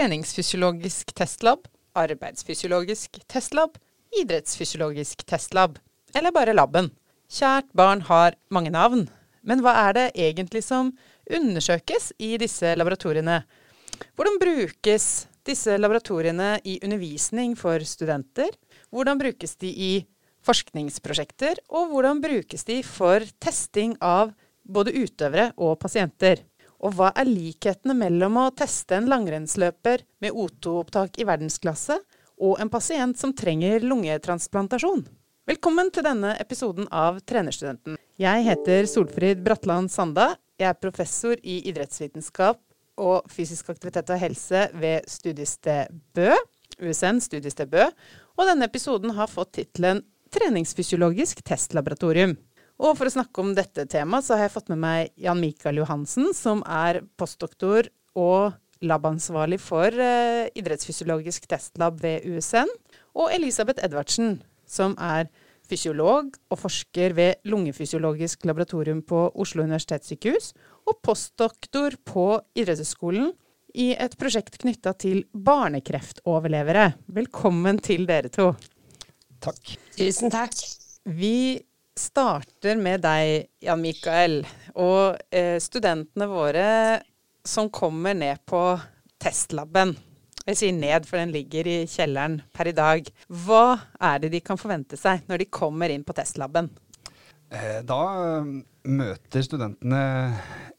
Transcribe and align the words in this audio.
treningsfysiologisk 0.00 1.10
testlab, 1.12 1.66
arbeidsfysiologisk 1.92 3.18
testlab, 3.28 3.74
idrettsfysiologisk 4.16 5.26
testlab, 5.28 5.74
eller 6.16 6.32
bare 6.32 6.54
laben. 6.56 6.88
Kjært 7.28 7.68
barn 7.76 8.00
har 8.08 8.38
mange 8.48 8.72
navn, 8.72 9.04
men 9.44 9.60
hva 9.60 9.74
er 9.82 9.98
det 9.98 10.06
egentlig 10.16 10.62
som 10.64 10.94
undersøkes 11.28 12.14
i 12.16 12.32
disse 12.40 12.72
laboratoriene? 12.80 13.42
Hvordan 14.16 14.40
brukes 14.40 15.10
disse 15.44 15.76
laboratoriene 15.76 16.54
i 16.64 16.78
undervisning 16.80 17.52
for 17.60 17.84
studenter? 17.84 18.56
Hvordan 18.88 19.20
brukes 19.20 19.58
de 19.60 19.68
i 19.68 19.92
forskningsprosjekter, 20.48 21.60
og 21.68 21.92
hvordan 21.92 22.24
brukes 22.24 22.64
de 22.64 22.80
for 22.88 23.28
testing 23.36 23.98
av 24.00 24.32
både 24.64 24.96
utøvere 24.96 25.50
og 25.60 25.76
pasienter? 25.84 26.46
Og 26.80 26.94
hva 26.96 27.10
er 27.18 27.28
likhetene 27.28 27.92
mellom 27.96 28.38
å 28.40 28.50
teste 28.56 28.96
en 28.96 29.08
langrennsløper 29.10 30.00
med 30.24 30.32
O2-opptak 30.32 31.18
i 31.20 31.26
verdensklasse 31.28 31.98
og 32.40 32.60
en 32.62 32.70
pasient 32.72 33.18
som 33.20 33.34
trenger 33.36 33.84
lungetransplantasjon? 33.84 35.02
Velkommen 35.50 35.90
til 35.92 36.06
denne 36.06 36.32
episoden 36.40 36.88
av 36.88 37.18
Trenerstudenten. 37.28 37.98
Jeg 38.20 38.46
heter 38.46 38.88
Solfrid 38.88 39.42
Bratland 39.44 39.92
Sanda. 39.92 40.30
Jeg 40.60 40.70
er 40.70 40.80
professor 40.80 41.36
i 41.44 41.58
idrettsvitenskap 41.68 42.62
og 43.00 43.28
fysisk 43.32 43.68
aktivitet 43.72 44.12
og 44.14 44.20
helse 44.22 44.66
ved 44.80 45.04
studiested 45.08 45.92
Bø, 46.16 46.32
USN 46.80 47.20
studiested 47.20 47.68
Bø. 47.72 47.90
Og 48.40 48.48
denne 48.48 48.68
episoden 48.70 49.12
har 49.20 49.28
fått 49.28 49.58
tittelen 49.58 50.00
Treningsfysiologisk 50.30 51.42
testlaboratorium. 51.44 52.36
Og 52.80 52.96
for 52.96 53.10
å 53.10 53.12
snakke 53.12 53.42
om 53.42 53.52
dette 53.56 53.84
temaet, 53.92 54.24
så 54.24 54.38
har 54.38 54.46
jeg 54.46 54.54
fått 54.54 54.70
med 54.72 54.80
meg 54.80 55.10
Jan 55.20 55.40
Mikael 55.40 55.82
Johansen, 55.82 56.30
som 56.36 56.62
er 56.64 57.02
postdoktor 57.20 57.90
og 58.16 58.56
labansvarlig 58.80 59.58
for 59.60 59.92
eh, 59.92 60.48
idrettsfysiologisk 60.56 61.44
testlab 61.50 62.00
ved 62.00 62.24
USN. 62.24 62.70
Og 63.20 63.28
Elisabeth 63.34 63.84
Edvardsen, 63.84 64.38
som 64.64 64.96
er 64.96 65.28
fysiolog 65.70 66.32
og 66.50 66.58
forsker 66.58 67.14
ved 67.18 67.44
lungefysiologisk 67.50 68.48
laboratorium 68.48 69.04
på 69.06 69.26
Oslo 69.36 69.66
universitetssykehus, 69.68 70.54
og 70.88 70.98
postdoktor 71.04 72.00
på 72.08 72.26
Idrettshøgskolen 72.58 73.30
i 73.78 73.92
et 73.92 74.16
prosjekt 74.18 74.56
knytta 74.64 74.96
til 74.98 75.26
barnekreftoverlevere. 75.30 76.94
Velkommen 77.12 77.78
til 77.84 78.08
dere 78.08 78.32
to. 78.32 78.54
Takk. 79.44 79.76
Tusen 80.00 80.32
takk. 80.32 80.56
Vi 81.04 81.60
starter 82.00 82.80
med 82.80 83.04
deg, 83.04 83.48
Jan 83.64 83.82
Mikael. 83.82 84.40
Og 84.80 85.18
eh, 85.30 85.58
studentene 85.62 86.28
våre 86.30 86.68
som 87.46 87.70
kommer 87.72 88.16
ned 88.16 88.42
på 88.48 88.62
testlaben. 89.20 89.94
Jeg 90.46 90.56
sier 90.56 90.74
ned, 90.74 91.06
for 91.06 91.20
den 91.20 91.34
ligger 91.34 91.68
i 91.68 91.78
kjelleren 91.90 92.40
per 92.56 92.70
i 92.70 92.76
dag. 92.76 93.08
Hva 93.28 93.64
er 94.00 94.22
det 94.22 94.32
de 94.34 94.40
kan 94.44 94.58
forvente 94.60 94.98
seg 94.98 95.26
når 95.28 95.44
de 95.44 95.52
kommer 95.52 95.92
inn 95.92 96.06
på 96.06 96.16
testlaben? 96.16 96.70
Eh, 97.50 97.80
da 97.86 98.00
eh, 98.38 98.50
møter 98.88 99.44
studentene 99.44 100.02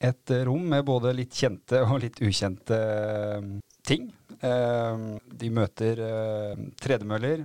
et 0.02 0.34
rom 0.48 0.64
med 0.72 0.86
både 0.88 1.14
litt 1.18 1.36
kjente 1.36 1.84
og 1.86 2.00
litt 2.06 2.22
ukjente 2.24 2.78
eh, 2.78 3.52
ting. 3.88 4.10
De 4.42 5.50
møter 5.54 6.00
tredemøller, 6.82 7.44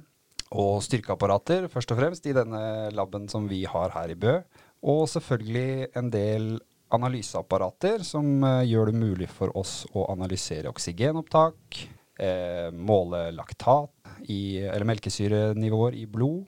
og 0.55 0.79
styrkeapparater, 0.85 1.67
først 1.73 1.93
og 1.93 2.01
fremst, 2.01 2.27
i 2.27 2.35
denne 2.37 2.91
laben 2.95 3.27
som 3.31 3.49
vi 3.51 3.65
har 3.67 3.95
her 3.97 4.13
i 4.13 4.19
Bø. 4.19 4.39
Og 4.87 5.07
selvfølgelig 5.11 5.91
en 5.99 6.11
del 6.13 6.51
analyseapparater 6.95 8.05
som 8.07 8.45
uh, 8.45 8.63
gjør 8.63 8.93
det 8.93 9.01
mulig 9.01 9.31
for 9.33 9.51
oss 9.59 9.81
å 9.97 10.07
analysere 10.13 10.71
oksygenopptak, 10.71 11.81
eh, 12.23 12.69
måle 12.71 13.27
laktat, 13.35 13.91
i, 14.33 14.63
eller 14.63 14.87
melkesyrenivåer 14.89 15.99
i 15.99 16.07
blod, 16.09 16.47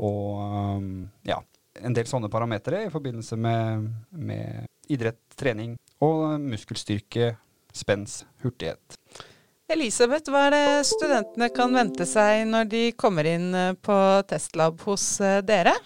og 0.00 0.76
um, 0.76 0.90
ja, 1.26 1.38
en 1.80 1.96
del 1.96 2.08
sånne 2.08 2.28
parametere 2.32 2.84
i 2.86 2.92
forbindelse 2.92 3.38
med, 3.40 3.88
med 4.12 4.66
idrett, 4.92 5.22
trening 5.38 5.76
og 6.04 6.40
muskelstyrke, 6.42 7.34
spens, 7.72 8.24
hurtighet. 8.44 8.99
Elisabeth, 9.70 10.26
hva 10.32 10.48
er 10.48 10.54
det 10.54 10.86
studentene 10.88 11.46
kan 11.54 11.70
vente 11.70 12.02
seg 12.08 12.42
når 12.50 12.66
de 12.72 12.80
kommer 12.98 13.26
inn 13.30 13.52
eh, 13.54 13.76
på 13.78 13.94
testlab 14.26 14.80
hos 14.82 15.04
eh, 15.22 15.38
dere? 15.46 15.76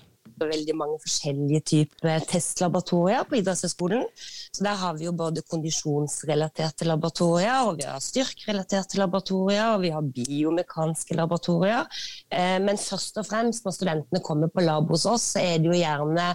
Er 0.41 0.49
veldig 0.49 0.75
mange 0.78 0.97
forskjellige 1.03 1.61
typer 1.69 2.25
testlaboratorier 2.31 3.27
på 3.28 3.37
idrettshøyskolen. 3.39 4.06
Så 4.17 4.65
der 4.65 4.78
har 4.81 4.97
vi 4.97 5.05
jo 5.05 5.12
både 5.15 5.45
kondisjonsrelaterte 5.53 6.89
laboratorier, 6.89 7.69
og 7.69 7.83
vi 7.83 7.84
har 7.87 8.00
styrkerelaterte 8.00 8.99
laboratorier, 9.03 9.75
og 9.75 9.84
vi 9.84 9.93
har 9.93 10.09
biomekanske 10.16 11.19
laboratorier. 11.21 11.84
Eh, 12.33 12.56
men 12.65 12.81
først 12.81 13.21
og 13.21 13.28
fremst 13.28 13.69
når 13.69 13.77
studentene 13.77 14.22
kommer 14.25 14.49
på 14.49 14.65
lab 14.65 14.89
hos 14.95 15.05
oss, 15.11 15.34
så 15.34 15.45
er 15.45 15.61
det 15.61 15.69
jo 15.69 15.77
gjerne 15.77 16.31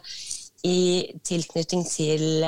i 0.70 0.82
tilknytning 1.26 1.82
til 1.88 2.44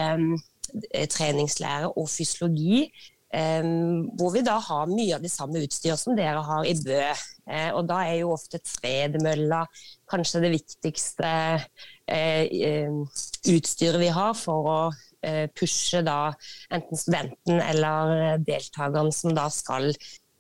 treningslære 1.12 1.90
og 2.00 2.06
fysiologi 2.12 2.86
hvor 3.32 4.34
vi 4.34 4.42
da 4.44 4.58
har 4.60 4.90
mye 4.92 5.16
av 5.16 5.24
det 5.24 5.32
samme 5.32 5.62
utstyr 5.64 5.96
som 6.00 6.18
dere 6.18 6.42
har 6.44 6.68
i 6.68 6.76
Bø. 6.84 7.04
Uh, 7.48 7.72
og 7.78 7.86
da 7.90 8.04
er 8.06 8.22
jo 8.22 8.34
ofte 8.36 8.60
tredemølla 8.64 9.64
kanskje 10.12 10.44
det 10.44 10.52
viktigste 10.54 11.30
uh, 11.60 13.22
utstyret 13.52 14.02
vi 14.02 14.10
har 14.14 14.36
for 14.38 14.68
å 14.72 14.80
uh, 14.92 15.46
pushe 15.58 16.04
da 16.06 16.34
enten 16.72 17.00
studenten 17.00 17.64
eller 17.64 18.44
deltakeren 18.44 19.14
som 19.16 19.36
da 19.38 19.48
skal 19.52 19.90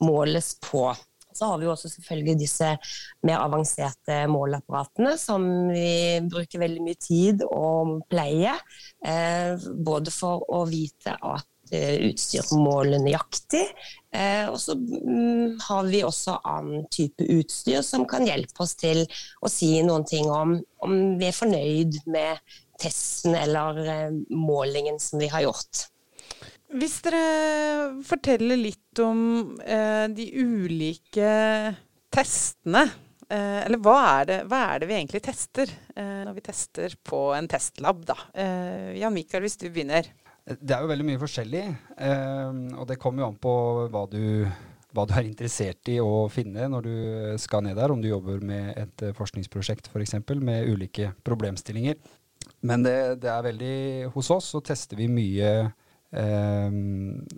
måles 0.03 0.53
på. 0.63 0.90
Så 1.31 1.47
har 1.47 1.62
vi 1.62 1.63
jo 1.63 1.72
også 1.72 1.88
selvfølgelig 1.88 2.41
disse 2.41 2.74
mer 3.24 3.40
avanserte 3.40 4.25
måleapparatene 4.28 5.13
som 5.19 5.46
vi 5.72 6.19
bruker 6.28 6.59
veldig 6.59 6.84
mye 6.84 7.00
tid 7.00 7.46
og 7.47 8.01
pleie. 8.12 8.51
både 9.80 10.12
for 10.12 10.44
å 10.51 10.66
vite 10.68 11.16
at 11.16 11.47
Eh, 11.61 11.61
utstyr 11.72 12.44
som 12.46 12.66
nøyaktig. 12.66 13.64
Eh, 14.12 14.50
og 14.52 14.58
så 14.59 14.76
mm, 14.76 15.59
har 15.70 15.88
vi 15.88 16.04
også 16.04 16.42
annen 16.44 16.84
type 16.92 17.24
utstyr 17.32 17.80
som 17.86 18.04
kan 18.09 18.28
hjelpe 18.28 18.66
oss 18.66 18.76
til 18.76 19.06
å 19.40 19.52
si 19.52 19.78
noen 19.88 20.04
ting 20.08 20.28
om 20.28 20.58
om 20.81 20.96
vi 21.22 21.28
er 21.30 21.38
fornøyd 21.38 22.02
med 22.10 22.42
testen 22.81 23.38
eller 23.38 23.80
eh, 23.86 24.20
målingen 24.34 25.00
som 25.00 25.22
vi 25.22 25.30
har 25.31 25.46
gjort. 25.46 25.86
Hvis 26.72 27.02
dere 27.04 28.02
forteller 28.08 28.60
litt 28.60 29.00
om 29.04 29.24
eh, 29.60 30.08
de 30.12 30.28
ulike 30.40 31.31
testene, 32.12 32.86
eh, 33.28 33.60
eller 33.66 33.81
hva 33.84 33.98
er, 34.14 34.30
det, 34.30 34.38
hva 34.48 34.62
er, 34.70 34.80
det, 34.80 34.88
vi 34.88 34.96
egentlig 34.96 35.24
tester 35.26 35.74
eh, 35.96 36.22
når 36.24 36.38
vi 36.38 36.46
tester 36.46 36.96
på 37.04 37.26
en 37.36 37.50
testlab, 37.52 38.06
da? 38.08 38.18
Jan 38.96 39.16
Mikael, 39.16 39.44
hvis 39.44 39.60
du 39.60 39.68
begynner. 39.68 40.08
Det 40.59 40.75
er 40.75 40.84
jo 40.84 40.89
veldig 40.91 41.07
mye 41.07 41.22
forskjellig, 41.22 41.63
eh, 42.07 42.59
og 42.75 42.85
det 42.89 43.00
kommer 43.01 43.23
jo 43.23 43.29
an 43.31 43.39
på 43.41 43.53
hva 43.94 44.03
du, 44.12 44.23
hva 44.95 45.06
du, 45.07 45.13
er 45.16 45.28
interessert 45.28 45.91
i 45.91 46.00
å 46.03 46.25
finne 46.31 46.67
når 46.72 46.88
du 46.88 46.95
skal 47.41 47.63
ned 47.66 47.78
der, 47.79 47.94
om 47.94 48.01
du 48.01 48.09
jobber 48.09 48.41
med 48.44 48.73
et 48.79 49.06
eh, 49.06 49.16
forskningsprosjekt 49.17 49.91
f.eks. 49.91 50.17
For 50.28 50.41
med 50.44 50.69
ulike 50.72 51.13
problemstillinger. 51.28 52.00
Men 52.66 52.84
det, 52.85 52.97
det, 53.22 53.29
er 53.29 53.45
veldig 53.45 53.78
Hos 54.16 54.29
oss 54.34 54.51
så 54.53 54.62
tester 54.66 54.97
vi 54.97 55.07
mye 55.09 55.50
eh, 55.62 56.75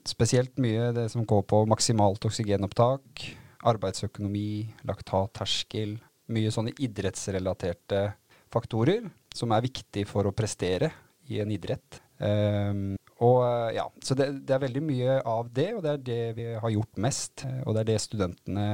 Spesielt 0.07 0.59
mye 0.63 0.89
det 0.95 1.09
som 1.11 1.27
går 1.27 1.45
på 1.47 1.61
maksimalt 1.71 2.23
oksygenopptak, 2.27 3.27
arbeidsøkonomi, 3.67 4.73
laktatterskel. 4.87 5.95
Mye 6.33 6.51
sånne 6.55 6.75
idrettsrelaterte 6.83 8.05
faktorer 8.53 9.07
som 9.33 9.53
er 9.55 9.65
viktig 9.65 10.05
for 10.09 10.27
å 10.27 10.35
prestere 10.35 10.91
i 11.31 11.39
en 11.43 11.51
idrett. 11.53 12.01
Um, 12.19 12.93
og 13.23 13.37
eh, 13.45 13.75
ja, 13.77 13.85
Så 14.03 14.17
det, 14.19 14.29
det, 14.43 14.55
er 14.55 14.65
veldig 14.65 14.83
mye 14.83 15.19
av 15.21 15.51
det, 15.55 15.69
og 15.77 15.83
det 15.85 15.93
er 15.93 16.03
det 16.09 16.23
vi 16.39 16.49
har 16.59 16.73
gjort 16.75 16.99
mest. 17.01 17.45
Og 17.63 17.75
det 17.75 17.83
er 17.83 17.91
det 17.93 18.01
studentene 18.03 18.67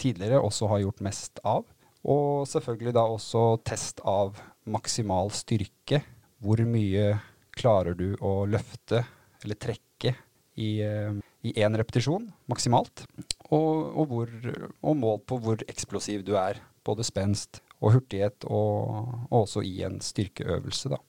tidligere 0.00 0.40
også 0.40 0.70
har 0.72 0.84
gjort 0.84 1.04
mest 1.04 1.42
av. 1.44 1.66
Og 2.08 2.48
selvfølgelig 2.48 2.94
da 2.96 3.04
også 3.04 3.44
test 3.66 4.00
av 4.08 4.38
maksimal 4.70 5.32
styrke. 5.36 6.00
Hvor 6.40 6.62
mye 6.64 7.12
klarer 7.56 7.96
du 7.98 8.14
å 8.24 8.46
løfte 8.48 9.02
eller 9.44 9.58
trekke 9.60 10.14
i 10.60 10.70
én 10.80 11.20
uh, 11.20 11.78
repetisjon 11.80 12.30
maksimalt? 12.48 13.04
Og, 13.50 13.90
og, 13.92 14.04
hvor, 14.08 14.32
og, 14.80 14.94
mål 14.96 15.20
på 15.28 15.40
hvor 15.44 15.64
eksplosiv 15.68 16.24
du 16.24 16.36
er. 16.40 16.62
Både 16.86 17.04
spenst 17.04 17.60
og 17.80 17.98
hurtighet, 17.98 18.44
og, 18.48 19.26
og 19.28 19.42
også 19.42 19.62
i 19.64 19.82
en 19.84 19.98
styrkeøvelse, 20.04 20.92
da. 20.92 21.00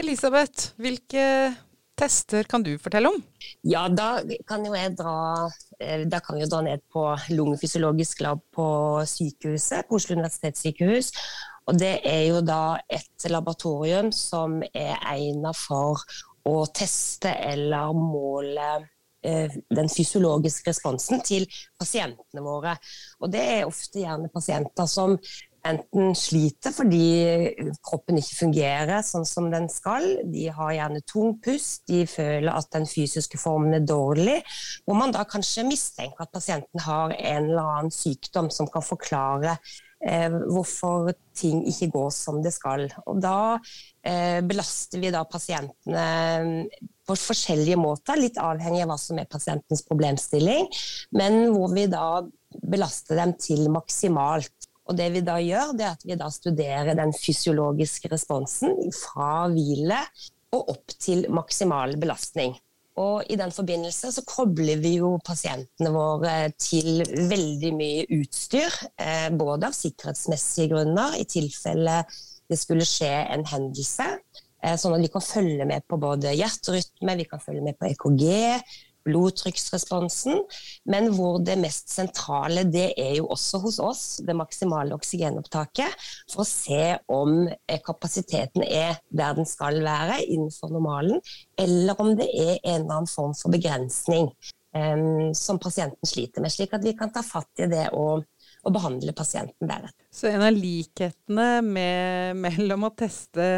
Elisabeth, 0.00 0.72
hvilke 0.80 1.24
tester 1.98 2.46
kan 2.48 2.62
du 2.64 2.72
fortelle 2.80 3.10
om? 3.12 3.20
Ja, 3.66 3.86
da 3.88 4.18
kan 4.48 4.64
jo 4.66 4.74
jeg 4.76 4.96
dra, 4.98 5.48
eh, 5.80 6.04
kan 6.26 6.40
jeg 6.40 6.50
dra 6.50 6.60
ned 6.66 6.84
på 6.92 7.06
lungefysiologisk 7.30 8.24
lab 8.26 8.42
på 8.54 8.66
sykehuset, 9.08 9.88
på 9.88 9.98
Oslo 10.00 10.16
universitetssykehus. 10.18 11.12
Og 11.66 11.78
det 11.80 12.00
er 12.04 12.26
jo 12.28 12.40
da 12.44 12.76
et 12.92 13.28
laboratorium 13.30 14.10
som 14.12 14.60
er 14.74 14.98
egnet 15.00 15.56
for 15.56 16.02
å 16.44 16.66
teste 16.76 17.32
eller 17.32 17.94
måle 17.96 18.72
den 19.24 19.88
fysiologiske 19.88 20.68
responsen 20.68 21.22
til 21.24 21.46
pasientene 21.80 22.42
våre. 22.44 22.74
Og 23.24 23.32
det 23.32 23.40
er 23.54 23.68
ofte 23.68 24.02
gjerne 24.02 24.28
pasienter 24.28 24.84
som 24.90 25.16
enten 25.64 26.12
sliter 26.18 26.74
fordi 26.74 27.76
kroppen 27.84 28.18
ikke 28.20 28.38
fungerer 28.42 29.04
sånn 29.06 29.26
som 29.28 29.48
den 29.52 29.68
skal, 29.72 30.06
de 30.30 30.48
har 30.52 30.74
gjerne 30.76 31.04
tung 31.08 31.38
pust, 31.44 31.84
de 31.90 32.04
føler 32.10 32.50
at 32.52 32.70
den 32.74 32.88
fysiske 32.88 33.40
formen 33.40 33.78
er 33.78 33.86
dårlig, 33.88 34.40
hvor 34.84 34.98
man 34.98 35.14
da 35.14 35.24
kanskje 35.28 35.66
mistenker 35.68 36.26
at 36.26 36.34
pasienten 36.34 36.84
har 36.84 37.16
en 37.16 37.50
eller 37.50 37.74
annen 37.78 37.94
sykdom 37.94 38.50
som 38.52 38.68
kan 38.70 38.84
forklare 38.84 39.56
eh, 40.04 40.30
hvorfor 40.30 41.12
ting 41.36 41.64
ikke 41.70 41.90
går 41.94 42.10
som 42.14 42.40
det 42.44 42.52
skal. 42.54 42.86
Og 43.08 43.20
da 43.24 43.56
eh, 44.04 44.40
belaster 44.46 45.02
vi 45.02 45.12
da 45.14 45.24
pasientene 45.28 46.04
eh, 46.04 46.82
på 47.04 47.16
forskjellige 47.20 47.76
måter, 47.76 48.16
litt 48.20 48.38
avhengig 48.40 48.84
av 48.84 48.94
hva 48.94 48.98
som 49.00 49.18
er 49.20 49.28
pasientens 49.30 49.84
problemstilling, 49.84 50.70
men 51.16 51.42
hvor 51.52 51.74
vi 51.74 51.84
da 51.92 52.22
belaster 52.62 53.18
dem 53.18 53.34
til 53.40 53.66
maksimalt. 53.72 54.63
Og 54.84 54.98
det 54.98 55.08
vi 55.14 55.22
da 55.24 55.38
gjør, 55.40 55.72
det 55.78 55.86
er 55.86 55.96
at 55.96 56.04
vi 56.04 56.18
da 56.20 56.28
studerer 56.32 56.96
den 56.98 57.14
fysiologiske 57.16 58.10
responsen 58.12 58.76
fra 58.92 59.46
hvile 59.52 60.02
og 60.54 60.74
opp 60.76 60.94
til 61.00 61.24
maksimal 61.32 61.96
belastning. 62.00 62.54
Og 63.00 63.24
I 63.26 63.36
den 63.38 63.50
forbindelse 63.50 64.12
så 64.14 64.22
kobler 64.28 64.78
vi 64.78 64.96
jo 65.00 65.16
pasientene 65.26 65.90
våre 65.90 66.34
til 66.60 67.02
veldig 67.02 67.72
mye 67.74 68.04
utstyr. 68.20 68.76
Eh, 69.00 69.32
både 69.34 69.70
av 69.70 69.74
sikkerhetsmessige 69.74 70.70
grunner, 70.70 71.16
i 71.18 71.26
tilfelle 71.26 72.04
det 72.50 72.60
skulle 72.60 72.86
skje 72.86 73.10
en 73.34 73.42
hendelse. 73.50 74.06
Eh, 74.62 74.76
sånn 74.78 74.94
at 74.94 75.02
vi 75.02 75.10
kan 75.10 75.24
følge 75.26 75.66
med 75.66 75.88
på 75.90 75.98
både 75.98 76.36
hjerterytme, 76.38 77.18
vi 77.18 77.26
kan 77.28 77.42
følge 77.42 77.64
med 77.66 77.80
på 77.80 77.90
EKG, 77.90 78.24
blodtrykksresponsen. 79.04 80.42
Men 80.90 81.10
hvor 81.16 81.40
det 81.44 81.58
mest 81.60 81.92
sentrale 81.92 82.64
det 82.68 82.90
er 83.00 83.14
jo 83.18 83.28
også 83.34 83.60
hos 83.64 83.78
oss, 83.82 84.04
det 84.24 84.36
maksimale 84.38 84.96
oksygenopptaket. 84.96 86.08
For 86.32 86.44
å 86.44 86.48
se 86.48 86.82
om 87.12 87.44
eh, 87.48 87.80
kapasiteten 87.84 88.64
er 88.66 88.98
der 89.10 89.38
den 89.38 89.48
skal 89.48 89.80
være 89.84 90.22
innenfor 90.24 90.72
normalen, 90.74 91.22
eller 91.60 92.00
om 92.00 92.14
det 92.18 92.28
er 92.32 92.58
en 92.58 92.84
eller 92.84 93.00
annen 93.00 93.10
form 93.10 93.34
for 93.38 93.54
begrensning 93.54 94.30
um, 94.74 95.34
som 95.34 95.58
pasienten 95.58 96.08
sliter 96.08 96.44
med. 96.44 96.52
Slik 96.52 96.74
at 96.74 96.84
vi 96.84 96.94
kan 96.98 97.12
ta 97.14 97.22
fatt 97.24 97.64
i 97.64 97.68
det 97.70 97.88
og, 97.96 98.24
og 98.64 98.74
behandle 98.74 99.14
pasienten 99.16 99.70
deretter. 99.70 99.96
Så 100.14 100.30
en 100.30 100.44
av 100.46 100.54
likhetene 100.54 101.48
med, 101.66 102.44
mellom 102.44 102.88
å 102.88 102.94
teste 102.96 103.48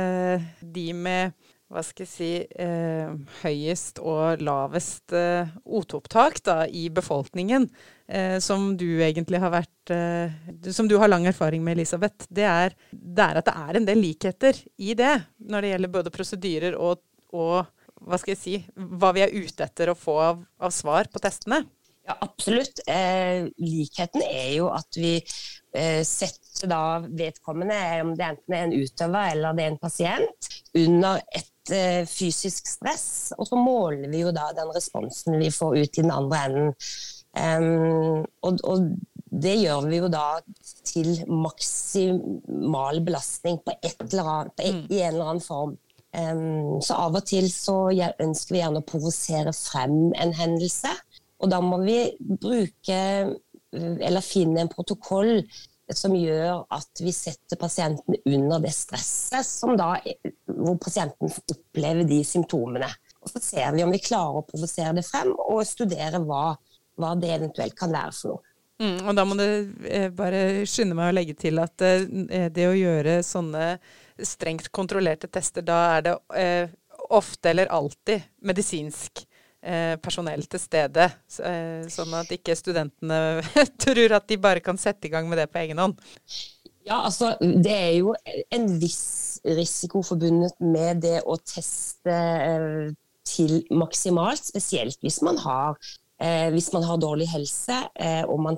de 0.60 0.88
med 0.96 1.37
hva 1.76 1.82
skal 1.84 2.06
jeg 2.06 2.08
si, 2.08 2.31
eh, 2.64 3.11
høyest 3.43 4.00
og 4.00 4.40
lavest 4.40 5.12
eh, 5.12 5.50
O2-opptak 5.69 6.40
i 6.73 6.87
befolkningen, 6.94 7.69
eh, 8.08 8.38
som 8.40 8.70
du 8.81 8.87
egentlig 9.05 9.43
har 9.43 9.52
vært 9.52 9.93
eh, 9.93 10.32
Som 10.73 10.88
du 10.88 10.96
har 10.99 11.11
lang 11.12 11.26
erfaring 11.28 11.62
med, 11.62 11.76
Elisabeth, 11.76 12.26
det 12.32 12.46
er, 12.49 12.76
det 12.90 13.23
er, 13.23 13.43
at 13.43 13.49
det 13.50 13.56
er 13.69 13.76
en 13.76 13.88
del 13.88 14.00
likheter 14.00 14.56
i 14.78 14.96
det 14.96 15.14
når 15.44 15.62
det 15.62 15.73
gjelder 15.75 15.94
både 15.99 16.14
prosedyrer 16.14 16.78
og, 16.81 17.05
og 17.37 17.69
hva 18.06 18.19
skal 18.20 18.32
jeg 18.32 18.40
si, 18.40 18.56
hva 18.76 19.12
vi 19.17 19.25
er 19.25 19.37
ute 19.37 19.67
etter 19.67 19.93
å 19.93 19.99
få 19.99 20.17
av, 20.23 20.44
av 20.61 20.73
svar 20.73 21.08
på 21.12 21.20
testene. 21.23 21.62
Ja, 22.06 22.17
absolutt. 22.23 22.81
Eh, 22.87 23.49
likheten 23.58 24.23
er 24.23 24.52
jo 24.55 24.69
at 24.70 24.96
vi 24.96 25.17
eh, 25.19 26.02
setter 26.06 26.70
da 26.70 26.82
vedkommende, 27.02 27.78
om 28.05 28.14
det 28.17 28.28
enten 28.31 28.55
er 28.55 28.64
en 28.69 28.76
utøver 28.76 29.32
eller 29.34 29.56
det 29.58 29.64
er 29.64 29.73
en 29.75 29.81
pasient, 29.82 30.50
under 30.76 31.20
et 31.34 31.50
fysisk 32.10 32.68
stress, 32.68 33.32
og 33.38 33.48
så 33.48 33.58
måler 33.58 34.08
vi 34.12 34.22
jo 34.22 34.32
da 34.34 34.50
den 34.56 34.72
responsen 34.74 35.38
vi 35.40 35.50
får 35.54 35.76
ut 35.76 35.98
i 35.98 36.04
den 36.04 36.14
andre 36.14 36.42
enden. 36.46 36.72
Um, 37.36 38.24
og, 38.42 38.60
og, 38.64 38.88
det 39.36 39.56
gjør 39.58 39.88
vi 39.90 39.98
jo 39.98 40.06
da 40.08 40.38
til 40.86 41.10
maksimal 41.28 43.02
belastning 43.04 43.58
på, 43.60 43.74
annet, 43.84 44.52
på 44.56 44.64
et, 44.64 44.78
mm. 44.78 44.86
i 44.88 45.00
en 45.02 45.10
eller 45.10 45.32
annen 45.32 45.44
form. 45.44 45.74
Um, 46.16 46.78
så 46.80 46.96
av 46.96 47.18
og 47.18 47.26
til 47.28 47.50
så 47.52 47.90
ønsker 47.92 48.54
vi 48.54 48.62
gjerne 48.62 48.80
å 48.80 48.86
provosere 48.86 49.52
frem 49.52 50.14
en 50.16 50.32
hendelse, 50.38 50.94
og 51.42 51.52
da 51.52 51.60
må 51.60 51.82
vi 51.82 51.98
bruke 52.22 53.00
eller 53.76 54.24
finne 54.24 54.62
en 54.62 54.72
protokoll 54.72 55.42
som 55.94 56.14
gjør 56.18 56.64
at 56.74 57.02
vi 57.02 57.12
setter 57.14 57.58
pasienten 57.60 58.16
under 58.26 58.62
det 58.64 58.72
stresset 58.74 59.46
som 59.46 59.76
da, 59.78 59.94
hvor 60.50 60.78
pasienten 60.82 61.30
opplever 61.30 62.08
de 62.08 62.22
symptomene. 62.26 62.88
Og 63.22 63.30
Så 63.30 63.42
ser 63.42 63.74
vi 63.74 63.84
om 63.84 63.94
vi 63.94 64.02
klarer 64.02 64.40
å 64.40 64.46
provosere 64.46 64.96
det 64.98 65.06
frem, 65.06 65.32
og 65.34 65.62
studere 65.66 66.22
hva, 66.22 66.56
hva 66.98 67.14
det 67.18 67.32
eventuelt 67.36 67.76
kan 67.78 67.94
være 67.94 68.14
for 68.16 68.34
noe. 68.34 68.52
Mm, 68.76 69.06
og 69.08 69.14
da 69.16 69.24
må 69.24 69.36
du 69.38 69.46
eh, 69.88 70.10
bare 70.12 70.66
skynde 70.68 70.96
meg 70.98 71.08
å 71.08 71.14
legge 71.16 71.36
til 71.38 71.62
at 71.62 71.80
eh, 71.80 72.50
det 72.52 72.66
å 72.68 72.76
gjøre 72.76 73.22
sånne 73.24 73.78
strengt 74.20 74.68
kontrollerte 74.68 75.30
tester, 75.32 75.64
da 75.64 75.78
er 75.94 76.04
det 76.04 76.16
eh, 76.36 76.74
ofte 77.08 77.52
eller 77.52 77.72
alltid 77.72 78.26
medisinsk 78.44 79.25
personell 80.02 80.44
til 80.50 80.62
stede, 80.62 81.08
eh, 81.42 81.86
sånn 81.92 82.14
at 82.18 82.30
ikke 82.34 82.56
studentene 82.58 83.42
tror 83.82 84.16
at 84.18 84.28
de 84.30 84.38
bare 84.40 84.62
kan 84.64 84.78
sette 84.80 85.08
i 85.08 85.12
gang 85.12 85.28
med 85.30 85.40
det 85.42 85.48
på 85.52 85.60
egen 85.64 85.82
hånd? 85.82 85.98
Ja, 86.86 87.00
altså 87.02 87.32
det 87.40 87.74
er 87.74 87.92
jo 87.98 88.14
en 88.54 88.68
viss 88.78 89.40
risiko 89.46 90.04
forbundet 90.06 90.54
med 90.62 91.02
det 91.02 91.18
å 91.26 91.38
teste 91.42 92.14
eh, 92.14 92.94
til 93.26 93.58
maksimalt, 93.74 94.44
spesielt 94.46 95.02
hvis 95.02 95.18
man 95.26 95.40
har, 95.42 95.74
hvis 96.54 96.70
man 96.72 96.84
har 96.86 97.00
dårlig 97.02 97.26
helse 97.28 97.74
og 98.30 98.38
man 98.40 98.56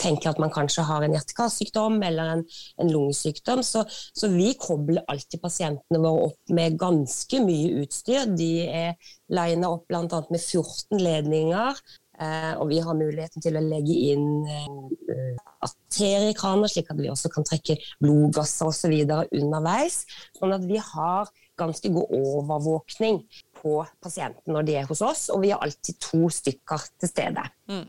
tenker 0.00 0.32
at 0.32 0.40
man 0.42 0.52
kanskje 0.54 0.84
har 0.88 1.04
en 1.04 1.14
hjerte-karsykdom 1.16 2.00
eller 2.06 2.34
en, 2.34 2.42
en 2.82 2.92
lungesykdom. 2.92 3.62
Så, 3.66 3.84
så, 3.88 4.30
vi 4.32 4.52
kobler 4.60 5.04
alltid 5.08 5.42
pasientene 5.42 6.02
våre 6.02 6.30
opp 6.30 6.54
med 6.54 6.78
ganske 6.80 7.42
mye 7.44 7.84
utstyr. 7.84 8.28
De 8.38 8.52
er 8.66 9.14
lina 9.32 9.72
opp 9.74 9.88
bl.a. 9.90 10.04
med 10.04 10.40
14 10.40 11.00
ledninger. 11.02 11.82
Eh, 12.18 12.54
og 12.58 12.66
vi 12.72 12.80
har 12.82 12.96
muligheten 12.98 13.42
til 13.42 13.54
å 13.54 13.62
legge 13.62 13.94
inn 14.10 14.24
eh, 14.50 15.36
arteriekraner, 15.62 16.70
slik 16.70 16.90
at 16.90 16.98
vi 16.98 17.10
også 17.12 17.30
kan 17.30 17.46
trekke 17.46 17.78
blodgasser 18.02 18.72
osv. 18.72 18.96
underveis. 19.38 20.00
Sånn 20.38 20.56
at 20.56 20.66
vi 20.66 20.80
har 20.82 21.30
ganske 21.58 21.90
god 21.94 22.10
overvåkning 22.14 23.22
på 23.58 23.78
pasienten 24.02 24.54
når 24.54 24.66
de 24.66 24.76
er 24.80 24.90
hos 24.90 25.02
oss, 25.02 25.28
og 25.34 25.42
vi 25.42 25.52
har 25.54 25.62
alltid 25.62 25.98
to 26.02 26.28
stykker 26.32 26.90
til 26.98 27.10
stede. 27.10 27.46
Mm. 27.70 27.86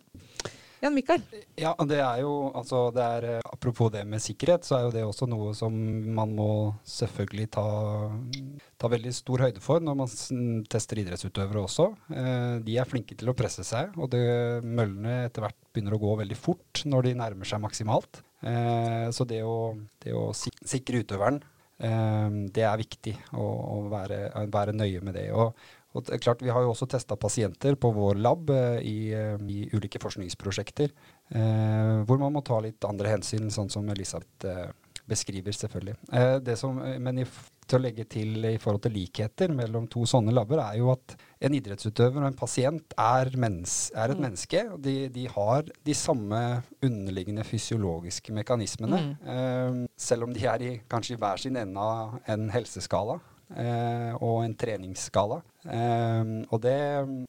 Jan 0.80 0.96
Mikael? 0.96 1.24
Ja, 1.60 1.74
det 1.88 2.00
er 2.00 2.22
jo 2.24 2.34
altså 2.56 2.86
det 2.96 3.04
er, 3.04 3.28
eh, 3.36 3.48
Apropos 3.52 3.92
det 3.92 4.06
med 4.08 4.24
sikkerhet, 4.24 4.64
så 4.64 4.78
er 4.78 4.86
jo 4.86 4.94
det 4.94 5.04
også 5.04 5.28
noe 5.28 5.52
som 5.58 5.76
man 6.16 6.32
må 6.38 6.50
selvfølgelig 6.88 7.50
ta, 7.52 7.66
ta 8.80 8.92
veldig 8.92 9.12
stor 9.16 9.44
høyde 9.44 9.64
for 9.64 9.84
når 9.84 9.98
man 10.00 10.14
tester 10.72 11.02
idrettsutøvere 11.04 11.66
også. 11.66 11.90
Eh, 12.16 12.56
de 12.64 12.80
er 12.80 12.88
flinke 12.88 13.18
til 13.20 13.32
å 13.32 13.36
presse 13.38 13.66
seg, 13.68 13.92
og 14.00 14.12
det, 14.14 14.24
møllene 14.64 15.26
etter 15.28 15.44
hvert 15.44 15.60
begynner 15.74 15.98
å 15.98 16.02
gå 16.02 16.16
veldig 16.24 16.40
fort 16.40 16.84
når 16.88 17.10
de 17.10 17.16
nærmer 17.26 17.50
seg 17.50 17.64
maksimalt. 17.64 18.24
Eh, 18.40 19.10
så 19.12 19.28
det 19.28 19.44
å, 19.44 19.76
det 20.00 20.16
å 20.16 20.30
sikre 20.36 21.04
utøveren 21.04 21.42
det 21.80 22.64
er 22.68 22.76
viktig 22.76 23.14
å, 23.40 23.40
å 23.40 23.76
være, 23.88 24.18
være, 24.52 24.74
nøye 24.76 25.00
med 25.00 25.14
det. 25.16 25.30
Og, 25.32 25.54
og 25.94 26.06
det 26.06 26.16
er 26.16 26.22
klart, 26.22 26.42
Vi 26.46 26.52
har 26.54 26.62
jo 26.62 26.74
også 26.74 26.88
testa 26.90 27.18
pasienter 27.18 27.76
på 27.76 27.92
vår 27.96 28.20
lab 28.22 28.50
eh, 28.54 28.82
i, 28.86 28.98
eh, 29.16 29.38
i, 29.50 29.62
ulike 29.74 30.02
forskningsprosjekter, 30.02 30.92
eh, 31.34 31.96
hvor 32.06 32.20
man 32.22 32.36
må 32.36 32.44
ta 32.46 32.60
litt 32.62 32.86
andre 32.86 33.16
hensyn, 33.16 33.50
sånn 33.50 33.72
som 33.74 33.90
Elisabeth 33.90 34.46
eh, 34.46 34.70
beskriver, 35.10 35.56
selvfølgelig. 35.56 35.96
Eh, 36.14 36.36
det 36.46 36.58
som, 36.62 36.78
eh, 36.86 37.00
men 37.02 37.24
i, 37.24 37.26
til 37.66 37.80
å 37.80 37.82
legge 37.82 38.06
til 38.06 38.46
i 38.52 38.60
forhold 38.62 38.84
til 38.86 38.94
likheter 38.94 39.50
mellom 39.50 39.88
to 39.90 40.06
sånne 40.06 40.34
labber, 40.36 40.62
er 40.62 40.78
jo 40.78 40.92
at 40.94 41.16
en 41.42 41.58
idrettsutøver 41.58 42.22
og 42.22 42.30
en 42.30 42.38
pasient 42.38 42.94
er, 42.94 43.34
mens, 43.42 43.92
er 43.96 44.14
et 44.14 44.20
mm. 44.20 44.24
menneske. 44.28 44.64
og 44.76 44.80
de, 44.86 44.96
de, 45.10 45.26
har 45.34 45.74
de 45.90 45.98
samme 45.98 46.44
underliggende 46.86 47.48
fysiologiske 47.48 48.36
mekanismene, 48.36 49.02
mm. 49.26 49.84
selv 49.98 50.30
om 50.30 50.38
de 50.38 50.46
er 50.46 50.68
i 50.68 50.72
kanskje 50.90 51.18
i 51.18 51.22
hver 51.22 51.42
sin 51.42 51.58
ende 51.58 51.82
av 51.82 52.20
en 52.30 52.50
helseskala 52.54 53.18
eh, 53.56 54.12
og 54.16 54.44
en 54.44 54.56
treningsskala. 54.60 55.40
Eh, 55.66 56.32
og 56.50 56.62
det, 56.64 56.80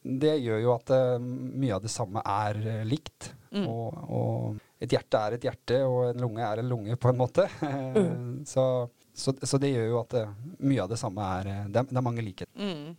det, 0.03 0.37
gjør 0.43 0.63
jo 0.63 0.73
at 0.75 0.93
eh, 0.95 1.17
mye 1.21 1.77
av 1.77 1.85
det 1.85 1.93
samme 1.93 2.23
er 2.23 2.61
eh, 2.61 2.81
likt. 2.87 3.31
Mm. 3.51 3.67
Og, 3.67 4.01
og, 4.07 4.61
et 4.81 4.95
hjerte 4.95 5.19
er 5.19 5.35
et 5.37 5.45
hjerte, 5.45 5.81
og 5.85 6.09
en 6.09 6.23
lunge 6.23 6.45
er 6.45 6.61
en 6.61 6.71
lunge, 6.71 6.97
på 6.97 7.11
en 7.11 7.21
måte. 7.21 7.47
Mm. 7.91 8.45
så, 8.47 8.87
så, 9.13 9.33
så, 9.43 9.57
det 9.59 9.73
gjør 9.73 9.87
jo 9.89 9.97
at 9.99 10.13
eh, 10.21 10.35
mye 10.63 10.83
av 10.83 10.91
det 10.91 10.97
samme 10.99 11.25
er 11.41 11.49
Det, 11.67 11.83
det 11.89 11.97
er 11.99 12.05
mange 12.05 12.23
likheter. 12.23 12.53
Mm. 12.55 12.95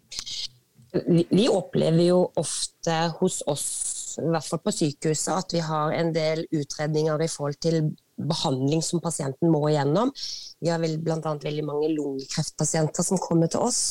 Vi, 1.09 1.25
vi 1.31 1.47
opplever 1.49 2.05
jo 2.05 2.19
ofte 2.37 2.97
hos 3.19 3.41
oss 3.49 3.67
i 4.21 4.29
hvert 4.29 4.45
fall 4.45 4.61
på 4.61 4.75
sykehuset, 4.77 5.33
at 5.33 5.55
vi 5.57 5.63
har 5.65 5.95
en 5.97 6.13
del 6.13 6.45
utredninger 6.53 7.25
i 7.25 7.31
forhold 7.33 7.59
til 7.65 7.79
behandling 8.29 8.83
som 8.85 9.03
pasienten 9.05 9.53
må 9.53 9.65
igjennom. 9.71 10.13
Vi 10.63 10.71
har 10.71 10.83
bl.a. 10.83 11.21
veldig 11.21 11.65
mange 11.67 11.93
lungekreftpasienter 11.95 13.07
som 13.07 13.21
kommer 13.23 13.51
til 13.53 13.65
oss 13.65 13.83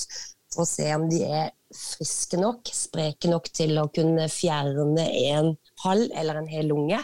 for 0.52 0.66
å 0.66 0.68
se 0.68 0.88
om 0.96 1.08
de 1.10 1.22
er 1.24 1.52
friske 1.72 2.36
nok, 2.40 2.68
spreke 2.76 3.30
nok 3.32 3.48
til 3.56 3.78
å 3.80 3.88
kunne 3.96 4.28
fjerne 4.32 5.06
en 5.32 5.54
halv 5.86 6.12
eller 6.20 6.42
en 6.42 6.50
hel 6.52 6.68
lunge. 6.72 7.00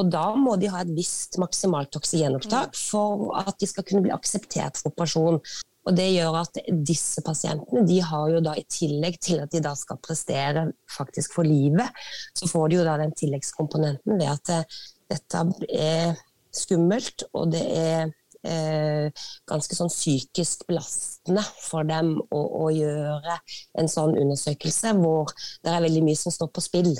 Og 0.00 0.10
da 0.12 0.26
må 0.36 0.58
de 0.60 0.68
ha 0.72 0.82
et 0.84 0.92
visst 0.96 1.38
maksimalt 1.40 1.96
oksygenopptak 1.96 2.76
for 2.76 3.30
at 3.40 3.56
de 3.60 3.68
skal 3.70 3.86
kunne 3.88 4.04
bli 4.04 4.14
akseptert 4.14 4.80
for 4.80 4.92
operasjon. 4.92 5.40
Og 5.88 5.96
det 5.96 6.10
gjør 6.12 6.42
at 6.42 6.58
disse 6.86 7.22
pasientene 7.24 7.86
de 7.88 8.00
har 8.04 8.28
jo 8.34 8.42
da 8.44 8.52
i 8.58 8.66
tillegg 8.68 9.16
til 9.24 9.40
at 9.40 9.52
de 9.54 9.62
da 9.64 9.72
skal 9.78 10.00
prestere 10.04 10.66
faktisk 10.92 11.38
for 11.38 11.48
livet, 11.48 11.88
så 12.36 12.48
får 12.50 12.68
de 12.68 12.80
jo 12.80 12.84
da 12.86 12.98
den 13.00 13.16
tilleggskomponenten 13.16 14.20
ved 14.20 14.28
at 14.28 14.52
eh, 14.58 14.80
dette 15.10 15.44
er 15.72 16.20
skummelt, 16.54 17.26
og 17.34 17.52
det 17.54 17.66
er 17.76 18.08
eh, 18.46 19.26
ganske 19.48 19.76
sånn 19.76 19.92
psykisk 19.92 20.66
belastende 20.68 21.44
for 21.60 21.86
dem 21.88 22.16
å, 22.20 22.40
å, 22.40 22.70
gjøre 22.72 23.36
en 23.80 23.90
sånn 23.90 24.16
undersøkelse 24.18 24.94
hvor 25.00 25.32
det 25.64 25.72
er 25.72 25.84
veldig 25.86 26.02
mye 26.06 26.18
som 26.18 26.34
står 26.34 26.50
på 26.54 26.64
spill. 26.64 26.92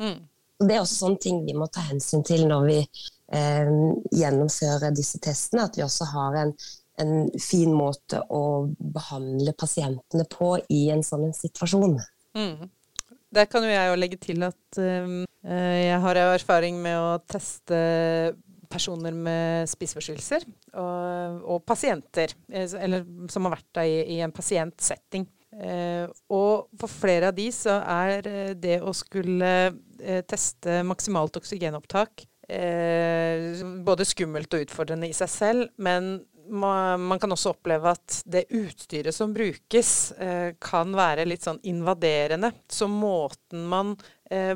Mm. 0.00 0.18
Det 0.58 0.74
er 0.74 0.82
også 0.82 1.04
sånne 1.04 1.22
ting 1.22 1.44
vi 1.46 1.54
må 1.54 1.68
ta 1.70 1.84
hensyn 1.86 2.24
til 2.26 2.46
når 2.48 2.66
vi 2.66 2.78
eh, 2.80 3.72
gjennomfører 4.18 4.94
disse 4.96 5.20
testene. 5.22 5.68
At 5.68 5.78
vi 5.78 5.86
også 5.86 6.08
har 6.14 6.40
en, 6.42 6.56
en, 6.98 7.14
fin 7.42 7.70
måte 7.74 8.24
å 8.34 8.66
behandle 8.78 9.54
pasientene 9.58 10.26
på 10.30 10.56
i 10.74 10.88
en 10.94 11.04
sånn 11.06 11.30
situasjon. 11.36 12.00
Mm. 12.38 12.68
Der 13.36 13.46
kan 13.46 13.62
jo 13.62 13.70
jeg 13.70 13.90
jo 13.90 13.96
legge 14.00 14.18
til 14.24 14.44
at 14.46 14.78
um, 14.80 15.26
jeg 15.44 15.98
har 16.00 16.18
erfaring 16.22 16.78
med 16.80 16.96
å 16.96 17.18
teste 17.28 17.76
personer 18.70 19.16
med 19.16 19.68
spiseforstyrrelser 19.70 20.46
og, 20.74 21.42
og, 21.42 21.64
pasienter, 21.68 22.34
eh, 22.52 22.70
eller 22.78 23.06
som 23.32 23.48
har 23.48 23.58
vært 23.58 23.82
i, 23.84 23.98
i 24.16 24.22
en 24.24 24.34
pasientsetting. 24.34 25.26
Eh, 25.58 26.04
og 26.34 26.68
for 26.78 26.92
flere 26.92 27.30
av 27.30 27.36
de 27.36 27.48
så 27.54 27.78
er 27.80 28.28
eh, 28.28 28.56
det 28.56 28.80
å 28.84 28.94
skulle 28.96 29.52
eh, 29.68 30.24
teste 30.28 30.82
maksimalt 30.86 31.40
oksygenopptak 31.40 32.26
eh, 32.48 33.66
både 33.84 34.06
skummelt 34.08 34.54
og 34.54 34.66
utfordrende 34.66 35.08
i 35.08 35.16
seg 35.16 35.32
selv, 35.32 35.70
men 35.76 36.18
man 36.48 37.18
kan 37.20 37.32
også 37.34 37.52
oppleve 37.52 37.90
at 37.92 38.22
det 38.24 38.46
utstyret 38.56 39.14
som 39.14 39.34
brukes, 39.36 40.12
eh, 40.12 40.54
kan 40.60 40.94
være 40.96 41.26
litt 41.28 41.44
sånn 41.44 41.60
invaderende. 41.68 42.52
Så 42.68 42.88
måten 42.88 43.66
man 43.68 43.96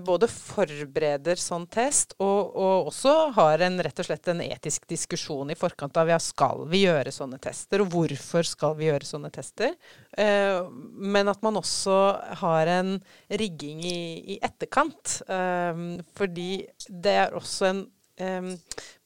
både 0.05 0.29
forbereder 0.29 1.39
sånn 1.41 1.65
test, 1.73 2.13
og, 2.21 2.51
og, 2.53 2.91
også 2.91 3.13
har 3.39 3.63
en, 3.65 3.79
rett 3.81 4.03
og 4.03 4.05
slett 4.05 4.29
en 4.29 4.43
etisk 4.45 4.85
diskusjon 4.91 5.53
i 5.53 5.57
forkant 5.57 5.97
av 5.97 6.11
ja, 6.13 6.19
skal 6.21 6.67
vi 6.69 6.83
gjøre 6.85 7.13
sånne 7.15 7.41
tester, 7.41 7.81
og 7.81 7.95
hvorfor 7.95 8.45
skal 8.49 8.77
vi 8.77 8.91
gjøre 8.91 9.09
sånne 9.09 9.31
tester. 9.33 9.73
Eh, 10.13 10.61
men 10.69 11.33
at 11.33 11.41
man 11.45 11.57
også 11.61 11.99
har 12.43 12.73
en 12.75 12.99
rigging 13.33 13.81
i, 13.89 14.37
i 14.37 14.39
etterkant. 14.45 15.23
Eh, 15.25 15.83
fordi 16.21 16.51
det 16.89 17.17
er 17.25 17.41
også 17.41 17.71
en 17.71 17.85
Um, 18.21 18.59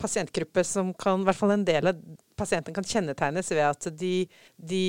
pasientgruppe 0.02 0.64
som 0.64 0.88
kan, 0.98 1.20
i 1.22 1.28
hvert 1.28 1.38
fall 1.38 1.52
en 1.54 1.64
del 1.64 1.86
av 1.86 1.98
pasienten 2.36 2.75
kan 2.75 2.84
kjennetegnes 2.84 3.52
ved 3.52 3.62
at 3.62 3.86
de, 3.94 4.26
de 4.58 4.80